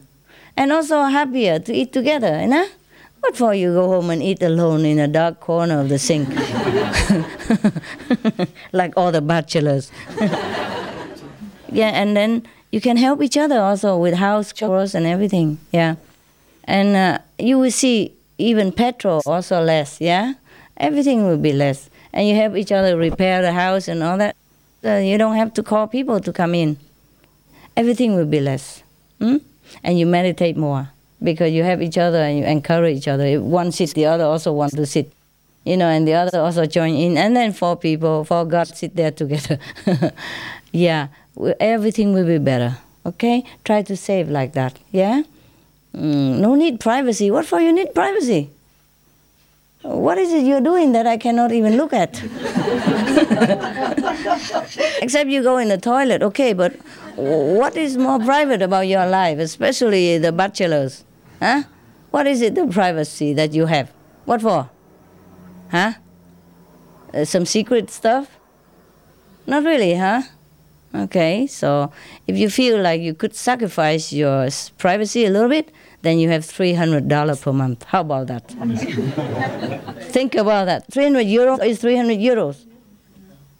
And 0.58 0.72
also 0.72 1.04
happier 1.04 1.60
to 1.60 1.74
eat 1.74 1.94
together, 1.94 2.42
you 2.42 2.48
know? 2.48 2.68
What 3.22 3.38
for 3.38 3.54
you 3.54 3.74
go 3.74 3.88
home 3.88 4.10
and 4.10 4.22
eat 4.22 4.42
alone 4.42 4.84
in 4.84 4.98
a 4.98 5.08
dark 5.08 5.40
corner 5.40 5.80
of 5.80 5.90
the 5.90 6.00
sink? 6.00 6.28
like 8.72 8.94
all 8.98 9.12
the 9.12 9.22
bachelors. 9.22 9.92
yeah, 11.72 11.92
and 11.94 12.18
then 12.18 12.48
you 12.72 12.82
can 12.82 12.98
help 12.98 13.22
each 13.22 13.38
other 13.38 13.60
also 13.60 13.96
with 13.96 14.16
house 14.16 14.52
chores 14.52 14.96
and 14.96 15.06
everything. 15.06 15.60
Yeah, 15.72 15.98
and 16.64 16.96
uh, 16.96 17.20
you 17.38 17.60
will 17.60 17.70
see 17.70 18.12
even 18.40 18.72
petrol 18.72 19.22
also 19.28 19.62
less. 19.62 20.02
Yeah, 20.02 20.34
everything 20.78 21.24
will 21.24 21.38
be 21.38 21.54
less, 21.54 21.92
and 22.12 22.28
you 22.28 22.34
help 22.34 22.56
each 22.56 22.72
other 22.72 22.98
repair 22.98 23.44
the 23.44 23.54
house 23.54 23.88
and 23.88 24.02
all 24.02 24.18
that. 24.18 24.36
Uh, 24.84 24.96
you 24.96 25.20
don't 25.20 25.36
have 25.36 25.54
to 25.54 25.62
call 25.62 25.86
people 25.86 26.20
to 26.20 26.34
come 26.34 26.56
in. 26.56 26.76
Everything 27.78 28.16
will 28.16 28.26
be 28.26 28.40
less, 28.40 28.82
hmm? 29.20 29.38
and 29.84 30.00
you 30.00 30.08
meditate 30.08 30.58
more 30.58 30.90
because 31.24 31.52
you 31.52 31.64
have 31.64 31.82
each 31.82 31.98
other 31.98 32.18
and 32.18 32.40
you 32.40 32.46
encourage 32.46 32.98
each 32.98 33.08
other. 33.08 33.26
If 33.26 33.42
one 33.42 33.72
sits, 33.72 33.94
the 33.94 34.06
other 34.06 34.26
also 34.26 34.54
wants 34.54 34.76
to 34.76 34.86
sit. 34.86 35.12
You 35.64 35.78
know, 35.78 35.88
and 35.88 36.08
the 36.08 36.16
other 36.16 36.40
also 36.40 36.66
join 36.66 36.96
in, 36.96 37.18
and 37.18 37.36
then 37.36 37.54
four 37.54 37.76
people, 37.76 38.24
four 38.24 38.46
gods 38.46 38.80
sit 38.80 38.96
there 38.96 39.12
together. 39.12 39.60
yeah, 40.72 41.10
everything 41.60 42.14
will 42.14 42.26
be 42.26 42.40
better. 42.40 42.78
Okay, 43.06 43.44
try 43.64 43.84
to 43.84 43.96
save 43.96 44.28
like 44.28 44.54
that. 44.54 44.80
Yeah, 44.92 45.22
mm, 45.96 46.40
no 46.40 46.56
need 46.56 46.80
privacy. 46.80 47.30
What 47.30 47.46
for 47.46 47.60
you 47.60 47.72
need 47.72 47.94
privacy? 47.94 48.50
What 49.84 50.18
is 50.18 50.34
it 50.34 50.46
you're 50.46 50.62
doing 50.62 50.94
that 50.94 51.06
I 51.06 51.18
cannot 51.18 51.52
even 51.52 51.78
look 51.78 51.94
at? 51.94 52.14
Except 55.02 55.30
you 55.30 55.44
go 55.44 55.58
in 55.58 55.70
the 55.70 55.78
toilet, 55.80 56.22
okay, 56.24 56.54
but 56.54 56.74
what 57.16 57.76
is 57.76 57.98
more 57.98 58.20
private 58.20 58.62
about 58.62 58.88
your 58.88 59.08
life, 59.08 59.40
especially 59.40 60.20
the 60.20 60.32
bachelors? 60.32 61.04
Huh? 61.42 61.64
What 62.12 62.28
is 62.28 62.42
it, 62.42 62.56
the 62.56 62.68
privacy 62.68 63.34
that 63.34 63.54
you 63.54 63.66
have? 63.66 63.92
What 64.26 64.42
for? 64.42 64.70
Huh? 65.72 65.94
Uh, 67.14 67.26
some 67.26 67.46
secret 67.46 67.90
stuff? 67.90 68.38
Not 69.48 69.64
really, 69.64 69.96
huh? 69.96 70.22
Okay, 70.94 71.48
so 71.48 71.92
if 72.28 72.38
you 72.38 72.50
feel 72.50 72.82
like 72.82 73.02
you 73.02 73.14
could 73.14 73.34
sacrifice 73.34 74.12
your 74.12 74.50
privacy 74.78 75.26
a 75.26 75.30
little 75.30 75.50
bit, 75.50 75.72
then 76.02 76.20
you 76.20 76.30
have 76.30 76.44
$300 76.44 77.42
per 77.42 77.54
month. 77.54 77.84
How 77.86 78.02
about 78.02 78.28
that? 78.28 78.50
Think 80.12 80.36
about 80.36 80.66
that. 80.66 80.92
300 80.92 81.26
euros 81.26 81.66
is 81.66 81.80
300 81.80 82.20
euros. 82.20 82.66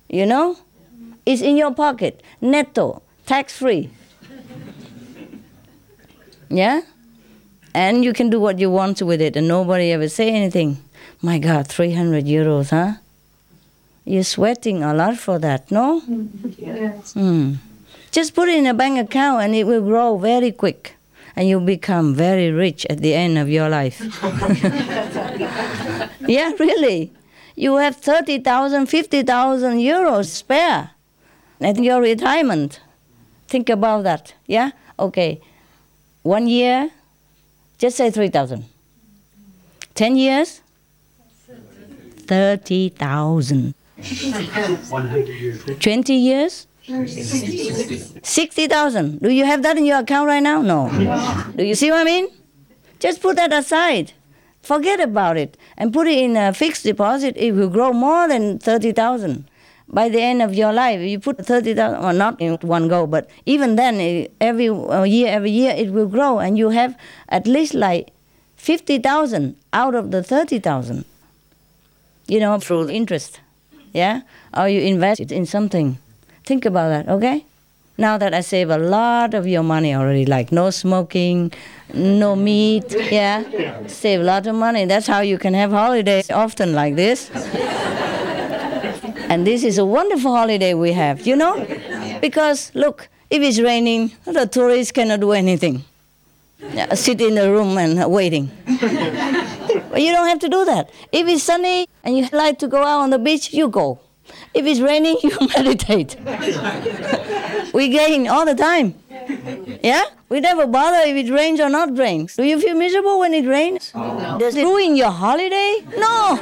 You 0.10 0.26
know? 0.26 0.58
It's 1.26 1.42
in 1.42 1.56
your 1.56 1.74
pocket, 1.74 2.22
netto, 2.42 3.02
tax 3.26 3.58
free. 3.58 3.90
Yeah? 6.50 6.82
And 7.74 8.04
you 8.04 8.14
can 8.14 8.30
do 8.30 8.40
what 8.40 8.60
you 8.60 8.70
want 8.70 9.02
with 9.02 9.22
it 9.22 9.36
and 9.36 9.48
nobody 9.48 9.92
ever 9.92 10.10
say 10.10 10.30
anything. 10.30 10.78
My 11.22 11.40
God, 11.40 11.68
300 11.68 12.26
euros, 12.26 12.70
huh? 12.72 13.00
You're 14.06 14.24
sweating 14.24 14.84
a 14.84 14.94
lot 14.94 15.18
for 15.18 15.40
that, 15.40 15.72
no? 15.72 16.02
Yes. 16.58 17.14
Hmm. 17.14 17.54
Just 18.12 18.34
put 18.34 18.50
it 18.50 18.58
in 18.58 18.66
a 18.66 18.74
bank 18.74 19.00
account 19.00 19.44
and 19.44 19.56
it 19.56 19.66
will 19.66 19.82
grow 19.82 20.18
very 20.18 20.52
quick. 20.52 20.96
And 21.36 21.48
you'll 21.48 21.62
become 21.62 22.14
very 22.14 22.52
rich 22.52 22.86
at 22.90 22.98
the 22.98 23.14
end 23.14 23.38
of 23.38 23.48
your 23.48 23.70
life. 23.70 24.02
yeah, 26.28 26.52
really. 26.60 27.12
You 27.56 27.78
have 27.78 27.96
30,000, 27.96 28.88
50,000 28.88 29.78
euros 29.78 30.26
spare 30.26 30.92
at 31.62 31.78
your 31.78 32.02
retirement. 32.02 32.82
Think 33.48 33.70
about 33.70 34.04
that. 34.04 34.34
Yeah? 34.46 34.72
Okay. 35.00 35.40
One 36.24 36.48
year, 36.48 36.92
just 37.82 37.98
say 37.98 38.12
3,000. 38.12 38.64
10 39.96 40.16
years, 40.16 40.62
30,000. 42.28 43.74
20 45.80 46.14
years, 46.14 46.68
60,000. 48.24 49.20
Do 49.20 49.30
you 49.30 49.46
have 49.46 49.64
that 49.64 49.78
in 49.78 49.86
your 49.86 49.98
account 50.00 50.28
right 50.28 50.44
now? 50.44 50.62
No. 50.62 50.90
Do 51.56 51.64
you 51.64 51.74
see 51.74 51.90
what 51.90 52.02
I 52.02 52.04
mean? 52.04 52.30
Just 53.00 53.20
put 53.20 53.36
that 53.38 53.52
aside. 53.52 54.14
Forget 54.62 55.00
about 55.00 55.38
it 55.38 55.58
and 55.76 55.92
put 55.92 56.06
it 56.06 56.20
in 56.20 56.38
a 56.38 56.54
fixed 56.54 56.84
deposit. 56.84 57.36
It 57.36 57.54
will 57.54 57.70
grow 57.70 57.92
more 57.92 58.28
than 58.28 58.60
30,000 58.60 59.50
by 59.92 60.10
the 60.10 60.22
end 60.22 60.42
of 60.42 60.56
your 60.56 60.74
life. 60.74 61.02
You 61.02 61.20
put 61.20 61.46
30,000, 61.46 62.02
well, 62.02 62.14
not 62.14 62.40
in 62.42 62.56
one 62.62 62.88
go, 62.88 63.06
but 63.06 63.30
even 63.46 63.76
then, 63.76 64.00
eh, 64.00 64.28
every 64.40 64.70
uh, 64.70 65.04
year, 65.04 65.28
every 65.28 65.52
year, 65.52 65.74
it 65.76 65.92
will 65.92 66.08
grow 66.08 66.40
and 66.40 66.58
you 66.58 66.70
have 66.70 66.98
at 67.30 67.46
least 67.46 67.74
like 67.74 68.12
50,000 68.56 69.56
out 69.74 69.96
of 69.96 70.12
the 70.12 70.24
30,000, 70.24 71.06
you 72.28 72.40
know, 72.40 72.60
through 72.60 72.90
interest. 72.90 73.42
Yeah? 73.94 74.22
Or 74.56 74.70
you 74.70 74.82
invest 74.82 75.20
it 75.20 75.32
in 75.32 75.46
something. 75.46 75.98
Think 76.46 76.66
about 76.66 76.90
that, 76.90 77.10
okay? 77.12 77.46
Now 77.98 78.18
that 78.18 78.34
I 78.34 78.42
save 78.42 78.70
a 78.70 78.78
lot 78.78 79.34
of 79.34 79.46
your 79.46 79.64
money 79.64 79.94
already, 79.94 80.26
like 80.26 80.52
no 80.52 80.70
smoking, 80.70 81.52
no 81.94 82.36
meat, 82.36 82.96
yeah? 83.12 83.44
Save 83.88 84.22
a 84.22 84.24
lot 84.24 84.48
of 84.48 84.56
money. 84.56 84.86
That's 84.86 85.08
how 85.08 85.20
you 85.20 85.38
can 85.38 85.54
have 85.54 85.72
holidays 85.72 86.32
often 86.32 86.74
like 86.74 86.96
this. 86.96 87.30
and 89.32 89.48
this 89.48 89.64
is 89.64 89.78
a 89.78 89.86
wonderful 89.86 90.36
holiday 90.36 90.74
we 90.74 90.92
have, 90.92 91.26
you 91.26 91.38
know? 91.38 91.66
Because 92.20 92.70
look, 92.76 93.08
if 93.30 93.42
it's 93.42 93.62
raining, 93.62 94.12
the 94.26 94.46
tourists 94.46 94.92
cannot 94.92 95.22
do 95.22 95.32
anything. 95.32 95.86
Yeah, 96.74 96.94
sit 96.96 97.22
in 97.22 97.36
the 97.36 97.50
room 97.50 97.78
and 97.78 98.12
waiting. 98.12 98.52
But 99.90 100.02
you 100.02 100.12
don't 100.12 100.28
have 100.28 100.40
to 100.40 100.50
do 100.50 100.66
that. 100.66 100.90
If 101.12 101.28
it's 101.28 101.44
sunny 101.44 101.88
and 102.04 102.18
you 102.18 102.28
like 102.34 102.60
to 102.60 102.68
go 102.68 102.84
out 102.84 103.02
on 103.02 103.10
the 103.10 103.20
beach, 103.20 103.54
you 103.54 103.70
go. 103.70 104.00
If 104.54 104.66
it's 104.66 104.80
raining, 104.80 105.18
you 105.24 105.32
meditate. 105.56 106.18
we 107.74 107.90
gain 107.90 108.28
all 108.28 108.46
the 108.46 108.56
time. 108.56 108.96
Yeah? 109.84 110.04
We 110.30 110.40
never 110.40 110.66
bother 110.66 110.98
if 111.10 111.16
it 111.26 111.32
rains 111.32 111.60
or 111.60 111.70
not 111.70 111.98
rains. 111.98 112.36
Do 112.36 112.44
you 112.44 112.60
feel 112.60 112.76
miserable 112.76 113.20
when 113.20 113.34
it 113.34 113.46
rains? 113.46 113.92
Oh, 113.94 114.38
Does 114.40 114.56
it 114.56 114.64
ruin 114.64 114.96
your 114.96 115.12
holiday? 115.12 115.84
No. 115.98 116.40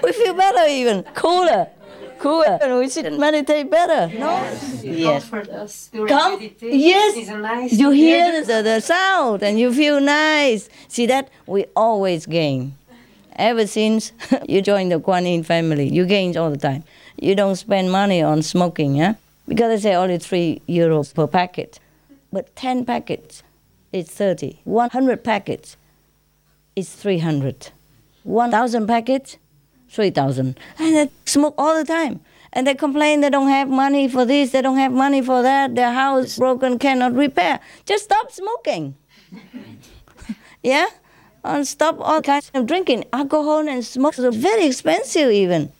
we 0.04 0.12
feel 0.12 0.34
better 0.34 0.68
even, 0.68 1.02
cooler. 1.14 1.68
Cooler. 2.20 2.58
And 2.62 2.78
we 2.78 2.88
sit 2.88 3.04
and 3.04 3.18
meditate 3.18 3.68
better. 3.68 4.06
No? 4.16 4.30
Yes. 4.82 5.28
Comfort 5.28 5.48
us 5.48 5.90
during 5.92 6.06
Come. 6.06 6.38
Yes. 6.60 7.28
Nice 7.28 7.72
You 7.72 7.90
hear 7.90 8.44
the, 8.44 8.62
the 8.62 8.80
sound 8.80 9.42
and 9.42 9.58
you 9.58 9.74
feel 9.74 10.00
nice. 10.00 10.68
See 10.86 11.06
that? 11.06 11.28
We 11.46 11.64
always 11.74 12.26
gain. 12.26 12.76
Ever 13.36 13.66
since 13.66 14.12
you 14.48 14.62
joined 14.62 14.92
the 14.92 15.00
Quan 15.00 15.26
Yin 15.26 15.42
family, 15.42 15.88
you 15.88 16.06
gain 16.06 16.36
all 16.36 16.50
the 16.50 16.56
time. 16.56 16.84
You 17.20 17.34
don't 17.34 17.56
spend 17.56 17.90
money 17.90 18.22
on 18.22 18.42
smoking, 18.42 18.96
yeah? 18.96 19.14
Because 19.48 19.82
they 19.82 19.90
say 19.90 19.94
only 19.94 20.18
three 20.18 20.62
euros 20.68 21.14
per 21.14 21.26
packet. 21.26 21.78
But 22.32 22.54
10 22.56 22.84
packets 22.84 23.42
is 23.92 24.08
30. 24.08 24.60
100 24.64 25.24
packets 25.24 25.76
is 26.76 26.92
300. 26.94 27.70
1,000 28.24 28.86
packets, 28.86 29.36
3,000. 29.88 30.58
And 30.78 30.96
they 30.96 31.10
smoke 31.26 31.54
all 31.58 31.76
the 31.76 31.84
time. 31.84 32.20
And 32.52 32.66
they 32.66 32.74
complain 32.74 33.20
they 33.20 33.30
don't 33.30 33.48
have 33.48 33.68
money 33.68 34.08
for 34.08 34.24
this, 34.24 34.50
they 34.50 34.60
don't 34.62 34.76
have 34.76 34.92
money 34.92 35.22
for 35.22 35.42
that, 35.42 35.74
their 35.74 35.92
house 35.92 36.36
broken, 36.36 36.78
cannot 36.78 37.14
repair. 37.14 37.60
Just 37.86 38.04
stop 38.04 38.30
smoking. 38.30 38.94
yeah? 40.62 40.86
And 41.44 41.66
stop 41.66 41.96
all 42.00 42.22
kinds 42.22 42.50
of 42.54 42.66
drinking. 42.66 43.04
Alcohol 43.12 43.68
and 43.68 43.84
smoke 43.84 44.18
are 44.18 44.30
very 44.30 44.66
expensive 44.66 45.30
even. 45.30 45.72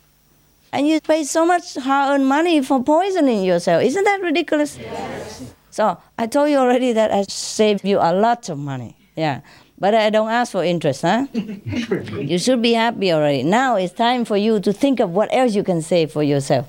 And 0.72 0.88
you 0.88 1.00
pay 1.00 1.24
so 1.24 1.44
much 1.46 1.74
hard-earned 1.74 2.26
money 2.26 2.62
for 2.62 2.82
poisoning 2.82 3.44
yourself. 3.44 3.82
Isn't 3.82 4.04
that 4.04 4.20
ridiculous? 4.22 4.78
Yes. 4.78 5.42
So 5.70 5.98
I 6.18 6.26
told 6.26 6.50
you 6.50 6.56
already 6.56 6.92
that 6.92 7.12
I 7.12 7.22
saved 7.28 7.84
you 7.84 7.98
a 7.98 8.12
lot 8.12 8.48
of 8.48 8.58
money. 8.58 8.96
Yeah. 9.14 9.42
But 9.78 9.94
I 9.94 10.10
don't 10.10 10.30
ask 10.30 10.52
for 10.52 10.64
interest, 10.64 11.02
huh? 11.02 11.26
you 11.32 12.38
should 12.38 12.62
be 12.62 12.72
happy 12.72 13.12
already. 13.12 13.42
Now 13.42 13.76
it's 13.76 13.92
time 13.92 14.24
for 14.24 14.36
you 14.36 14.60
to 14.60 14.72
think 14.72 15.00
of 15.00 15.10
what 15.10 15.28
else 15.32 15.54
you 15.54 15.62
can 15.62 15.82
save 15.82 16.12
for 16.12 16.22
yourself. 16.22 16.68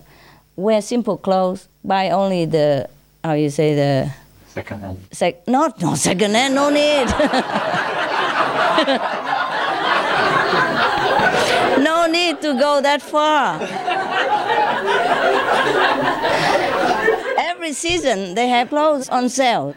Wear 0.56 0.82
simple 0.82 1.17
clothes. 1.17 1.67
Buy 1.84 2.10
only 2.10 2.45
the, 2.45 2.89
how 3.23 3.34
you 3.34 3.49
say, 3.49 3.75
the 3.75 4.12
Second 4.53 4.82
hand. 4.82 4.99
Sec- 5.12 5.47
not 5.47 5.82
no 5.82 5.95
second 5.95 6.36
hand, 6.36 6.53
no 6.53 6.69
need. 6.69 7.08
no 11.83 12.07
need 12.07 12.41
to 12.41 12.53
go 12.59 12.81
that 12.81 13.01
far. 13.01 13.62
Every 17.38 17.73
season 17.73 18.36
they 18.36 18.47
have 18.47 18.69
clothes 18.69 19.09
on 19.09 19.29
sale. 19.29 19.75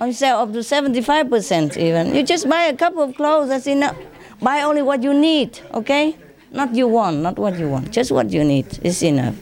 On 0.00 0.12
sale 0.12 0.38
up 0.38 0.52
to 0.52 0.58
75% 0.58 1.76
even. 1.76 2.14
You 2.14 2.22
just 2.22 2.48
buy 2.48 2.64
a 2.64 2.76
couple 2.76 3.02
of 3.02 3.14
clothes, 3.16 3.48
that's 3.48 3.66
enough. 3.66 3.96
Buy 4.40 4.62
only 4.62 4.82
what 4.82 5.02
you 5.02 5.12
need, 5.12 5.60
okay? 5.74 6.16
Not 6.50 6.74
you 6.74 6.88
want, 6.88 7.18
not 7.18 7.38
what 7.38 7.58
you 7.58 7.68
want. 7.68 7.90
Just 7.90 8.10
what 8.10 8.30
you 8.30 8.44
need 8.44 8.66
is 8.82 9.02
enough. 9.02 9.36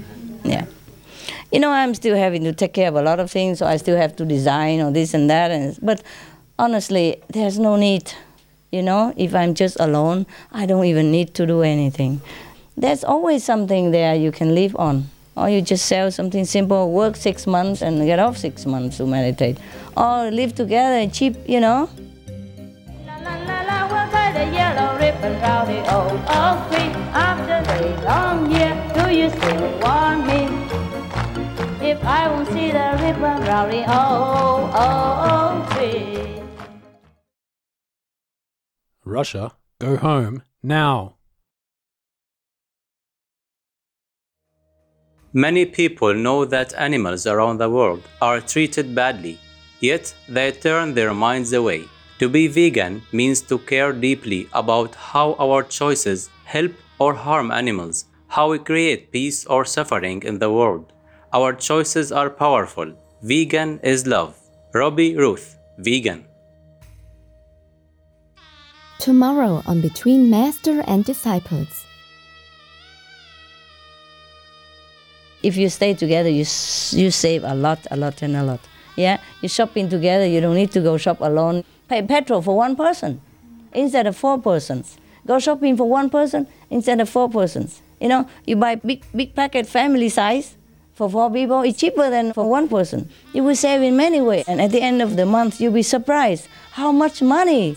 Yeah 0.44 0.66
you 1.50 1.60
know, 1.60 1.70
I'm 1.70 1.94
still 1.94 2.16
having 2.16 2.44
to 2.44 2.52
take 2.52 2.74
care 2.74 2.88
of 2.88 2.96
a 2.96 3.02
lot 3.02 3.20
of 3.20 3.30
things, 3.30 3.58
so 3.58 3.66
I 3.66 3.78
still 3.78 3.96
have 3.96 4.14
to 4.16 4.24
design 4.24 4.80
or 4.80 4.90
this 4.90 5.14
and 5.14 5.30
that. 5.30 5.50
And, 5.50 5.78
but 5.80 6.02
honestly, 6.58 7.22
there's 7.28 7.58
no 7.58 7.76
need. 7.76 8.12
You 8.70 8.82
know, 8.82 9.14
if 9.16 9.34
I'm 9.34 9.54
just 9.54 9.80
alone, 9.80 10.26
I 10.52 10.66
don't 10.66 10.84
even 10.84 11.10
need 11.10 11.32
to 11.34 11.46
do 11.46 11.62
anything. 11.62 12.20
There's 12.76 13.02
always 13.02 13.42
something 13.42 13.92
there 13.92 14.14
you 14.14 14.30
can 14.30 14.54
live 14.54 14.76
on. 14.76 15.08
Or 15.36 15.48
you 15.48 15.62
just 15.62 15.86
sell 15.86 16.10
something 16.10 16.44
simple, 16.44 16.92
work 16.92 17.16
six 17.16 17.46
months 17.46 17.80
and 17.80 18.04
get 18.04 18.18
off 18.18 18.36
six 18.36 18.66
months 18.66 18.98
to 18.98 19.06
meditate. 19.06 19.56
Or 19.96 20.30
live 20.30 20.54
together 20.54 21.08
cheap, 21.10 21.36
you 21.46 21.60
know. 21.60 21.88
If 31.80 32.04
I 32.04 32.28
won't 32.28 32.48
see 32.48 32.70
the 32.70 32.98
ribbon 33.00 33.44
the 33.44 33.80
old 33.88 34.70
oak 34.74 35.70
tree. 35.70 36.17
Russia, 39.08 39.52
go 39.80 39.96
home 39.96 40.42
now. 40.62 41.16
Many 45.32 45.64
people 45.66 46.14
know 46.14 46.44
that 46.44 46.74
animals 46.74 47.26
around 47.26 47.58
the 47.58 47.70
world 47.70 48.02
are 48.20 48.40
treated 48.40 48.94
badly, 48.94 49.38
yet 49.80 50.14
they 50.28 50.52
turn 50.52 50.94
their 50.94 51.14
minds 51.14 51.52
away. 51.52 51.84
To 52.18 52.28
be 52.28 52.48
vegan 52.48 53.02
means 53.12 53.40
to 53.42 53.58
care 53.58 53.92
deeply 53.92 54.48
about 54.52 54.94
how 54.94 55.34
our 55.38 55.62
choices 55.62 56.28
help 56.44 56.72
or 56.98 57.14
harm 57.14 57.50
animals, 57.50 58.06
how 58.28 58.50
we 58.50 58.58
create 58.58 59.12
peace 59.12 59.46
or 59.46 59.64
suffering 59.64 60.22
in 60.22 60.38
the 60.38 60.50
world. 60.50 60.92
Our 61.32 61.52
choices 61.54 62.10
are 62.10 62.30
powerful. 62.30 62.92
Vegan 63.22 63.80
is 63.82 64.06
love. 64.06 64.36
Robbie 64.74 65.16
Ruth, 65.16 65.56
vegan. 65.78 66.27
Tomorrow 68.98 69.62
on 69.64 69.80
Between 69.80 70.28
Master 70.28 70.82
and 70.86 71.04
Disciples. 71.04 71.86
If 75.40 75.56
you 75.56 75.68
stay 75.68 75.94
together, 75.94 76.28
you 76.28 76.44
you 76.98 77.12
save 77.12 77.44
a 77.44 77.54
lot, 77.54 77.78
a 77.92 77.96
lot, 77.96 78.22
and 78.22 78.34
a 78.34 78.42
lot. 78.42 78.58
Yeah, 78.96 79.18
you 79.40 79.48
shopping 79.48 79.88
together. 79.88 80.26
You 80.26 80.40
don't 80.40 80.56
need 80.56 80.72
to 80.72 80.80
go 80.80 80.98
shop 80.98 81.20
alone. 81.20 81.62
Pay 81.88 82.02
petrol 82.02 82.42
for 82.42 82.56
one 82.56 82.74
person 82.74 83.20
instead 83.72 84.08
of 84.08 84.16
four 84.16 84.36
persons. 84.42 84.98
Go 85.24 85.38
shopping 85.38 85.76
for 85.76 85.88
one 85.88 86.10
person 86.10 86.48
instead 86.68 87.00
of 87.00 87.08
four 87.08 87.30
persons. 87.30 87.80
You 88.00 88.08
know, 88.08 88.28
you 88.46 88.56
buy 88.56 88.74
big 88.74 89.04
big 89.14 89.36
packet 89.36 89.68
family 89.68 90.08
size 90.08 90.56
for 90.94 91.08
four 91.08 91.30
people. 91.30 91.62
It's 91.62 91.78
cheaper 91.78 92.10
than 92.10 92.32
for 92.32 92.50
one 92.50 92.68
person. 92.68 93.08
You 93.32 93.44
will 93.44 93.54
save 93.54 93.82
in 93.82 93.96
many 93.96 94.20
ways, 94.20 94.44
and 94.48 94.60
at 94.60 94.72
the 94.72 94.82
end 94.82 95.02
of 95.02 95.14
the 95.14 95.24
month, 95.24 95.60
you'll 95.60 95.72
be 95.72 95.86
surprised 95.86 96.48
how 96.72 96.90
much 96.90 97.22
money 97.22 97.76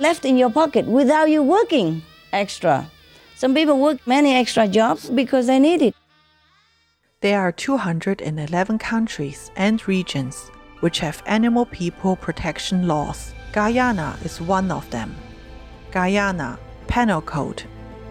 left 0.00 0.24
in 0.24 0.36
your 0.36 0.50
pocket 0.50 0.86
without 0.86 1.30
you 1.30 1.42
working 1.42 2.02
extra. 2.32 2.90
Some 3.36 3.54
people 3.54 3.78
work 3.78 3.98
many 4.06 4.34
extra 4.34 4.66
jobs 4.66 5.08
because 5.08 5.46
they 5.46 5.58
need 5.58 5.82
it. 5.82 5.94
There 7.20 7.40
are 7.40 7.52
211 7.52 8.78
countries 8.78 9.50
and 9.56 9.86
regions 9.86 10.50
which 10.80 10.98
have 11.00 11.22
animal 11.26 11.66
people 11.66 12.16
protection 12.16 12.88
laws. 12.88 13.34
Guyana 13.52 14.18
is 14.24 14.40
one 14.40 14.70
of 14.72 14.88
them. 14.90 15.14
Guyana 15.92 16.58
Penal 16.88 17.20
Code 17.20 17.62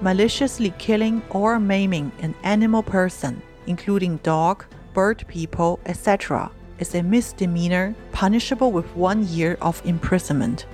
maliciously 0.02 0.74
killing 0.78 1.22
or 1.30 1.60
maiming 1.60 2.12
an 2.22 2.34
animal 2.44 2.84
person, 2.84 3.42
including 3.68 4.18
dog, 4.18 4.66
bird 4.94 5.26
people, 5.28 5.80
etc., 5.86 6.52
is 6.80 6.96
a 6.96 7.04
misdemeanor 7.04 7.94
punishable 8.12 8.72
with 8.72 8.86
one 8.96 9.28
year 9.28 9.58
of 9.62 9.82
imprisonment. 9.86 10.66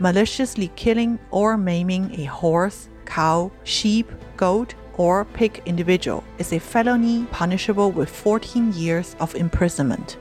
Maliciously 0.00 0.70
killing 0.76 1.18
or 1.32 1.56
maiming 1.56 2.20
a 2.20 2.24
horse, 2.24 2.88
cow, 3.04 3.50
sheep, 3.64 4.10
goat, 4.36 4.74
or 4.96 5.24
pig 5.24 5.60
individual 5.66 6.22
is 6.38 6.52
a 6.52 6.60
felony 6.60 7.24
punishable 7.32 7.90
with 7.90 8.08
14 8.08 8.72
years 8.74 9.16
of 9.18 9.34
imprisonment. 9.34 10.16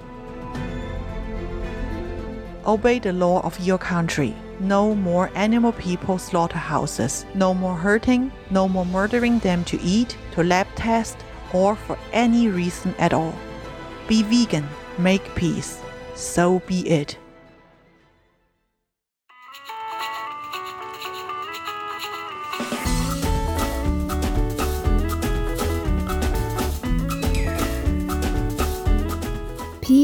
Obey 2.66 3.00
the 3.00 3.14
law 3.14 3.42
of 3.42 3.60
your 3.60 3.78
country. 3.78 4.36
No 4.60 4.96
more 4.96 5.30
animal 5.36 5.72
people 5.74 6.18
slaughterhouses. 6.18 7.26
No 7.36 7.54
more 7.54 7.76
hurting. 7.76 8.32
No 8.50 8.68
more 8.68 8.86
murdering 8.86 9.40
them 9.40 9.64
to 9.66 9.80
eat, 9.82 10.18
to 10.34 10.44
lab 10.44 10.68
test, 10.76 11.18
or 11.54 11.76
for 11.76 11.98
any 12.12 12.50
reason 12.50 12.96
at 12.98 13.14
all. 13.14 13.36
Be 14.08 14.24
vegan. 14.24 14.68
Make 14.98 15.24
peace. 15.36 15.80
So 16.16 16.60
be 16.68 16.90
it. 16.90 17.18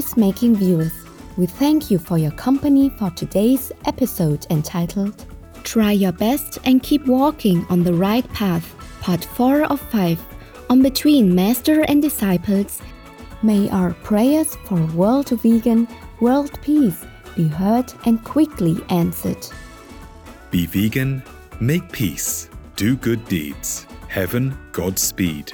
Peacemaking 0.04 0.58
viewers, 0.58 0.92
we 1.38 1.46
thank 1.46 1.90
you 1.90 1.98
for 1.98 2.18
your 2.18 2.32
company 2.32 2.90
for 2.90 3.10
today's 3.12 3.72
episode 3.86 4.46
entitled 4.50 5.26
Try 5.64 5.94
Your 5.94 6.12
Best 6.12 6.60
and 6.66 6.84
Keep 6.84 7.08
Walking 7.08 7.66
on 7.70 7.84
the 7.84 7.94
Right 7.94 8.28
Path, 8.34 8.76
Part 9.00 9.24
4 9.24 9.64
of 9.64 9.80
5, 9.80 10.20
on 10.70 10.82
Between 10.82 11.34
Master 11.34 11.84
and 11.84 12.02
Disciples. 12.02 12.82
May 13.44 13.70
our 13.70 13.94
prayers 13.94 14.58
for 14.66 14.86
world 14.88 15.30
vegan, 15.30 15.88
world 16.20 16.62
peace 16.62 17.06
be 17.38 17.48
heard 17.48 17.92
and 18.06 18.22
quickly 18.26 18.76
answered. 18.90 19.48
Be 20.52 20.66
vegan, 20.66 21.24
make 21.62 21.90
peace, 21.94 22.50
do 22.76 22.98
good 22.98 23.24
deeds. 23.30 23.88
Heaven, 24.10 24.56
Godspeed. 24.74 25.54